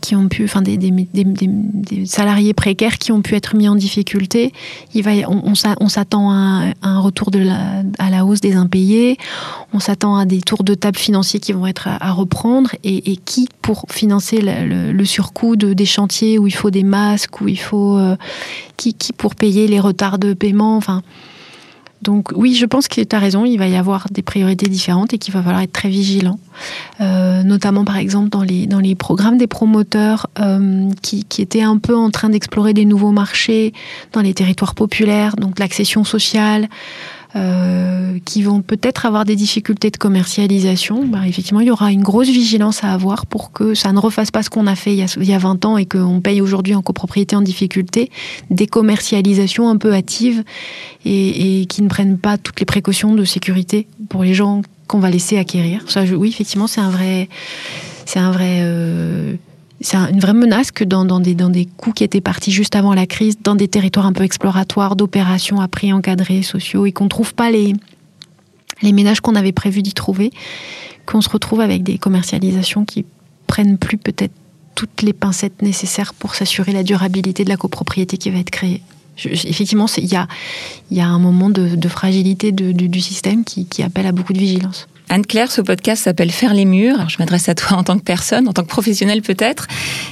qui 0.00 0.14
ont 0.14 0.28
pu, 0.28 0.44
enfin 0.44 0.62
des, 0.62 0.76
des, 0.76 2.06
salariés 2.06 2.54
précaires 2.54 2.98
qui 2.98 3.12
ont 3.12 3.22
pu 3.22 3.34
être 3.34 3.56
mis 3.56 3.68
en 3.68 3.74
difficulté. 3.74 4.52
Il 4.94 5.02
va, 5.02 5.10
on, 5.28 5.54
s'attend 5.88 6.30
à, 6.30 6.72
un 6.82 7.00
retour 7.00 7.30
de 7.30 7.40
la, 7.40 7.82
à 7.98 8.10
la 8.10 8.24
hausse 8.24 8.40
des 8.40 8.54
impayés. 8.54 9.18
On 9.72 9.80
s'attend 9.80 10.16
à 10.16 10.24
des 10.24 10.40
tours 10.40 10.62
de 10.62 10.74
table 10.74 10.98
financiers 10.98 11.40
qui 11.40 11.52
vont 11.52 11.66
être 11.66 11.88
à, 11.88 12.12
reprendre. 12.12 12.70
Et, 12.84 13.16
qui, 13.16 13.48
pour 13.60 13.86
financer 13.90 14.40
le, 14.42 15.04
surcoût 15.04 15.56
de, 15.56 15.72
des 15.72 15.86
chantiers 15.86 16.38
où 16.38 16.46
il 16.46 16.54
faut 16.54 16.70
des 16.70 16.84
masques, 16.84 17.40
où 17.40 17.48
il 17.48 17.58
faut 17.58 17.98
euh, 17.98 18.16
qui, 18.76 18.94
qui 18.94 19.12
pour 19.12 19.34
payer 19.34 19.66
les 19.66 19.80
retards 19.80 20.18
de 20.18 20.32
paiement. 20.32 20.76
Enfin, 20.76 21.02
donc 22.02 22.30
oui, 22.34 22.54
je 22.54 22.64
pense 22.64 22.86
que 22.86 23.00
tu 23.00 23.16
as 23.16 23.18
raison, 23.18 23.44
il 23.44 23.58
va 23.58 23.66
y 23.66 23.76
avoir 23.76 24.06
des 24.10 24.22
priorités 24.22 24.68
différentes 24.68 25.12
et 25.14 25.18
qu'il 25.18 25.34
va 25.34 25.42
falloir 25.42 25.62
être 25.62 25.72
très 25.72 25.88
vigilant. 25.88 26.38
Euh, 27.00 27.42
notamment 27.42 27.84
par 27.84 27.98
exemple 27.98 28.30
dans 28.30 28.42
les, 28.42 28.66
dans 28.66 28.80
les 28.80 28.94
programmes 28.94 29.38
des 29.38 29.46
promoteurs 29.46 30.28
euh, 30.40 30.88
qui, 31.02 31.24
qui, 31.24 31.42
étaient 31.42 31.62
un 31.62 31.78
peu 31.78 31.94
en 31.96 32.10
train 32.10 32.28
d'explorer 32.28 32.72
des 32.72 32.84
nouveaux 32.84 33.12
marchés 33.12 33.72
dans 34.12 34.20
les 34.20 34.34
territoires 34.34 34.74
populaires, 34.74 35.36
donc 35.36 35.58
l'accession 35.58 36.04
sociale, 36.04 36.68
euh, 37.36 38.18
qui 38.24 38.42
vont 38.42 38.62
peut-être 38.62 39.04
avoir 39.04 39.24
des 39.24 39.36
difficultés 39.36 39.90
de 39.90 39.96
commercialisation, 39.98 41.06
bah, 41.06 41.20
effectivement, 41.26 41.60
il 41.60 41.66
y 41.66 41.70
aura 41.70 41.92
une 41.92 42.02
grosse 42.02 42.28
vigilance 42.28 42.84
à 42.84 42.92
avoir 42.92 43.26
pour 43.26 43.52
que 43.52 43.74
ça 43.74 43.92
ne 43.92 43.98
refasse 43.98 44.30
pas 44.30 44.42
ce 44.42 44.48
qu'on 44.48 44.66
a 44.66 44.74
fait 44.74 44.92
il 44.92 44.98
y 44.98 45.02
a, 45.02 45.14
il 45.16 45.28
y 45.28 45.34
a 45.34 45.38
20 45.38 45.64
ans 45.66 45.76
et 45.76 45.84
qu'on 45.84 46.20
paye 46.20 46.40
aujourd'hui 46.40 46.74
en 46.74 46.82
copropriété 46.82 47.36
en 47.36 47.42
difficulté, 47.42 48.10
des 48.50 48.66
commercialisations 48.66 49.68
un 49.68 49.76
peu 49.76 49.92
hâtives 49.92 50.42
et, 51.04 51.60
et, 51.60 51.66
qui 51.66 51.82
ne 51.82 51.88
prennent 51.88 52.18
pas 52.18 52.38
toutes 52.38 52.60
les 52.60 52.66
précautions 52.66 53.14
de 53.14 53.24
sécurité 53.24 53.86
pour 54.08 54.24
les 54.24 54.34
gens 54.34 54.62
qu'on 54.86 54.98
va 54.98 55.10
laisser 55.10 55.36
acquérir. 55.36 55.82
Ça, 55.86 56.04
oui, 56.04 56.28
effectivement, 56.30 56.66
c'est 56.66 56.80
un 56.80 56.90
vrai, 56.90 57.28
c'est 58.06 58.18
un 58.18 58.32
vrai 58.32 58.60
euh, 58.62 59.34
c'est 59.80 59.96
une 59.96 60.18
vraie 60.18 60.34
menace 60.34 60.72
que 60.72 60.82
dans, 60.82 61.20
des, 61.20 61.34
dans 61.34 61.52
coûts 61.76 61.92
qui 61.92 62.02
étaient 62.02 62.20
partis 62.20 62.50
juste 62.50 62.74
avant 62.74 62.94
la 62.94 63.06
crise, 63.06 63.38
dans 63.42 63.54
des 63.54 63.68
territoires 63.68 64.06
un 64.06 64.12
peu 64.12 64.24
exploratoires, 64.24 64.96
d'opérations 64.96 65.60
à 65.60 65.68
prix 65.68 65.92
encadrés, 65.92 66.42
sociaux, 66.42 66.86
et 66.86 66.92
qu'on 66.92 67.04
ne 67.04 67.08
trouve 67.08 67.34
pas 67.34 67.50
les, 67.50 67.74
ménages 68.82 69.20
qu'on 69.20 69.36
avait 69.36 69.52
prévu 69.52 69.82
d'y 69.82 69.92
trouver, 69.92 70.32
qu'on 71.06 71.20
se 71.20 71.28
retrouve 71.28 71.60
avec 71.60 71.84
des 71.84 71.96
commercialisations 71.96 72.84
qui 72.84 73.04
prennent 73.46 73.78
plus 73.78 73.98
peut-être 73.98 74.34
toutes 74.74 75.02
les 75.02 75.12
pincettes 75.12 75.62
nécessaires 75.62 76.12
pour 76.12 76.34
s'assurer 76.34 76.72
la 76.72 76.82
durabilité 76.82 77.44
de 77.44 77.48
la 77.48 77.56
copropriété 77.56 78.16
qui 78.16 78.30
va 78.30 78.38
être 78.38 78.50
créée. 78.50 78.82
effectivement, 79.24 79.86
il 79.96 80.06
y 80.06 80.16
a, 81.00 81.06
un 81.06 81.18
moment 81.18 81.50
de, 81.50 81.88
fragilité 81.88 82.50
du 82.50 83.00
système 83.00 83.44
qui 83.44 83.82
appelle 83.82 84.06
à 84.06 84.12
beaucoup 84.12 84.32
de 84.32 84.38
vigilance. 84.38 84.88
Anne-Claire, 85.10 85.50
ce 85.50 85.60
podcast 85.60 86.04
s'appelle 86.04 86.30
Faire 86.30 86.52
les 86.52 86.64
murs. 86.64 87.08
je 87.08 87.16
m'adresse 87.18 87.48
à 87.48 87.54
toi 87.54 87.78
en 87.78 87.84
tant 87.84 87.98
que 87.98 88.04
personne, 88.04 88.46
en 88.46 88.52
tant 88.52 88.62
que 88.62 88.68
professionnelle 88.68 89.22
peut-être. 89.22 89.66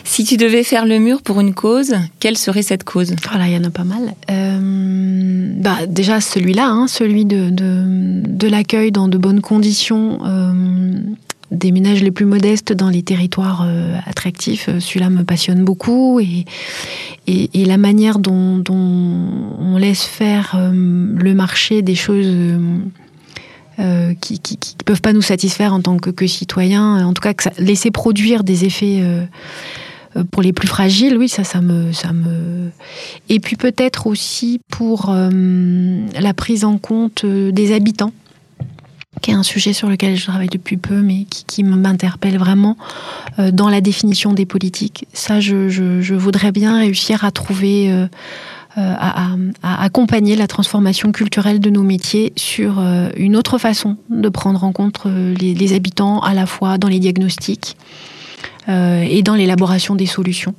Si 0.05 0.25
tu 0.25 0.37
devais 0.37 0.63
faire 0.63 0.87
le 0.87 0.99
mur 0.99 1.23
pour 1.23 1.41
une 1.41 1.53
cause, 1.53 1.95
quelle 2.19 2.39
serait 2.39 2.63
cette 2.63 2.85
cause? 2.85 3.15
Voilà, 3.29 3.45
oh 3.45 3.49
il 3.49 3.55
y 3.55 3.59
en 3.59 3.65
a 3.65 3.71
pas 3.71 3.85
mal. 3.85 4.15
Euh, 4.31 5.53
bah, 5.59 5.87
déjà 5.87 6.21
celui-là, 6.21 6.69
hein, 6.69 6.87
celui 6.89 7.27
de, 7.27 7.51
de, 7.51 8.49
l'accueil 8.49 8.91
dans 8.91 9.09
de 9.09 9.19
bonnes 9.19 9.41
conditions. 9.41 10.19
Euh, 10.25 10.53
des 11.53 11.71
ménages 11.71 12.03
les 12.03 12.11
plus 12.11 12.25
modestes 12.25 12.73
dans 12.73 12.89
les 12.89 13.03
territoires 13.03 13.65
euh, 13.65 13.97
attractifs, 14.07 14.69
celui-là 14.81 15.11
me 15.11 15.23
passionne 15.23 15.63
beaucoup 15.63 16.19
et, 16.19 16.45
et, 17.29 17.65
la 17.65 17.77
manière 17.77 18.19
dont, 18.19 18.59
dont, 18.59 18.75
on 18.75 19.77
laisse 19.79 20.03
faire 20.03 20.59
le 20.73 21.35
marché 21.35 21.83
des 21.83 21.95
choses 21.95 22.35
euh, 23.79 24.15
qui, 24.21 24.39
qui, 24.39 24.59
peuvent 24.87 25.03
pas 25.03 25.12
nous 25.12 25.21
satisfaire 25.21 25.75
en 25.75 25.81
tant 25.81 25.99
que, 25.99 26.09
que 26.09 26.27
citoyens. 26.27 27.05
En 27.07 27.12
tout 27.12 27.21
cas, 27.21 27.35
laisser 27.59 27.91
produire 27.91 28.43
des 28.43 28.65
effets 28.65 29.01
euh, 29.03 29.25
euh, 30.17 30.25
pour 30.31 30.41
les 30.41 30.55
plus 30.55 30.67
fragiles, 30.67 31.19
oui, 31.19 31.29
ça, 31.29 31.45
ça 31.45 31.61
me, 31.61 31.93
ça 31.93 32.15
me. 32.15 32.71
Et 33.29 33.39
puis 33.39 33.57
peut-être 33.57 34.07
aussi 34.07 34.61
pour 34.71 35.15
la 35.15 36.35
prise 36.35 36.65
en 36.65 36.79
compte 36.79 37.27
des 37.27 37.75
habitants 37.75 38.12
qui 39.23 39.31
est 39.31 39.35
un 39.35 39.43
sujet 39.43 39.73
sur 39.73 39.89
lequel 39.89 40.17
je 40.17 40.27
travaille 40.27 40.49
depuis 40.49 40.77
peu, 40.77 41.01
mais 41.01 41.25
qui, 41.25 41.65
m'interpelle 41.65 42.39
vraiment 42.39 42.77
dans 43.53 43.69
la 43.69 43.81
définition 43.81 44.33
des 44.33 44.47
politiques. 44.47 45.07
Ça, 45.12 45.41
je, 45.41 46.15
voudrais 46.15 46.53
bien 46.53 46.79
réussir 46.79 47.25
à 47.25 47.31
trouver 47.31 47.91
euh, 47.91 48.07
à, 48.77 49.35
à, 49.62 49.83
accompagner 49.85 50.37
la 50.37 50.47
transformation 50.47 51.12
culturelle 51.12 51.61
de 51.61 51.71
nos 51.71 51.83
métiers 51.83 52.33
sur 52.37 52.79
euh, 52.79 53.09
une 53.17 53.37
autre 53.37 53.59
façon 53.59 53.97
de 54.11 54.29
prendre 54.29 54.62
en 54.65 54.73
compte 54.73 55.01
euh, 55.07 55.35
les 55.35 55.73
habitants 55.73 56.21
à 56.21 56.35
la 56.35 56.47
fois 56.47 56.79
dans 56.79 56.89
les 56.89 56.99
diagnostics 56.99 57.77
et 58.69 59.23
dans 59.23 59.37
l'élaboration 59.37 59.95
des 59.95 60.07
solutions. 60.07 60.53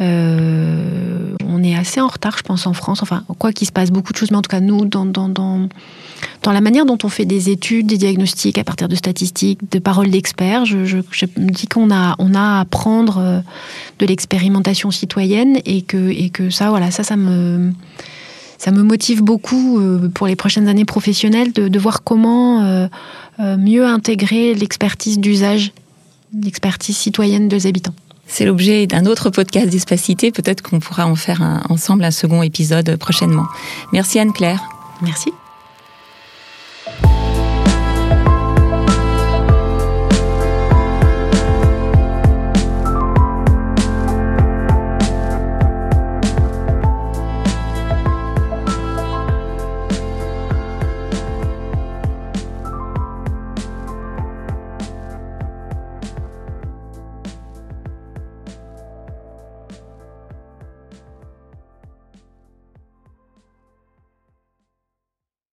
Euh, 0.00 1.34
on 1.46 1.62
est 1.62 1.76
assez 1.76 2.00
en 2.00 2.08
retard, 2.08 2.36
je 2.36 2.42
pense, 2.42 2.66
en 2.66 2.72
France. 2.72 3.02
Enfin, 3.02 3.24
quoi 3.38 3.52
qu'il 3.52 3.66
se 3.66 3.72
passe 3.72 3.90
beaucoup 3.90 4.12
de 4.12 4.18
choses, 4.18 4.30
mais 4.30 4.36
en 4.36 4.42
tout 4.42 4.50
cas, 4.50 4.60
nous, 4.60 4.84
dans, 4.86 5.06
dans, 5.06 5.28
dans, 5.28 5.68
dans 6.42 6.52
la 6.52 6.60
manière 6.60 6.84
dont 6.84 6.98
on 7.04 7.08
fait 7.08 7.24
des 7.24 7.50
études, 7.50 7.86
des 7.86 7.98
diagnostics 7.98 8.58
à 8.58 8.64
partir 8.64 8.88
de 8.88 8.96
statistiques, 8.96 9.60
de 9.70 9.78
paroles 9.78 10.10
d'experts, 10.10 10.64
je, 10.64 10.84
je, 10.84 10.98
je, 11.10 11.26
me 11.36 11.50
dis 11.50 11.66
qu'on 11.66 11.92
a, 11.92 12.16
on 12.18 12.34
a 12.34 12.60
à 12.60 12.64
prendre 12.64 13.18
euh, 13.18 13.40
de 13.98 14.06
l'expérimentation 14.06 14.90
citoyenne 14.90 15.58
et 15.64 15.82
que, 15.82 16.10
et 16.10 16.30
que 16.30 16.50
ça, 16.50 16.70
voilà, 16.70 16.90
ça, 16.90 17.04
ça 17.04 17.16
me 17.16 17.72
ça 18.56 18.70
me 18.70 18.82
motive 18.82 19.22
beaucoup 19.22 19.78
euh, 19.78 20.08
pour 20.08 20.26
les 20.26 20.36
prochaines 20.36 20.68
années 20.68 20.86
professionnelles 20.86 21.52
de, 21.52 21.68
de 21.68 21.78
voir 21.78 22.02
comment 22.02 22.88
mieux 23.38 23.84
intégrer 23.84 24.54
l'expertise 24.54 25.18
d'usage, 25.18 25.72
l'expertise 26.32 26.96
citoyenne 26.96 27.48
des 27.48 27.66
habitants. 27.66 27.94
C'est 28.26 28.44
l'objet 28.46 28.86
d'un 28.86 29.06
autre 29.06 29.30
podcast 29.30 29.68
d'Espacité. 29.68 30.32
Peut-être 30.32 30.62
qu'on 30.62 30.80
pourra 30.80 31.06
en 31.06 31.14
faire 31.14 31.42
un, 31.42 31.62
ensemble 31.68 32.04
un 32.04 32.10
second 32.10 32.42
épisode 32.42 32.96
prochainement. 32.96 33.46
Merci 33.92 34.18
Anne-Claire. 34.18 34.60
Merci. 35.02 35.30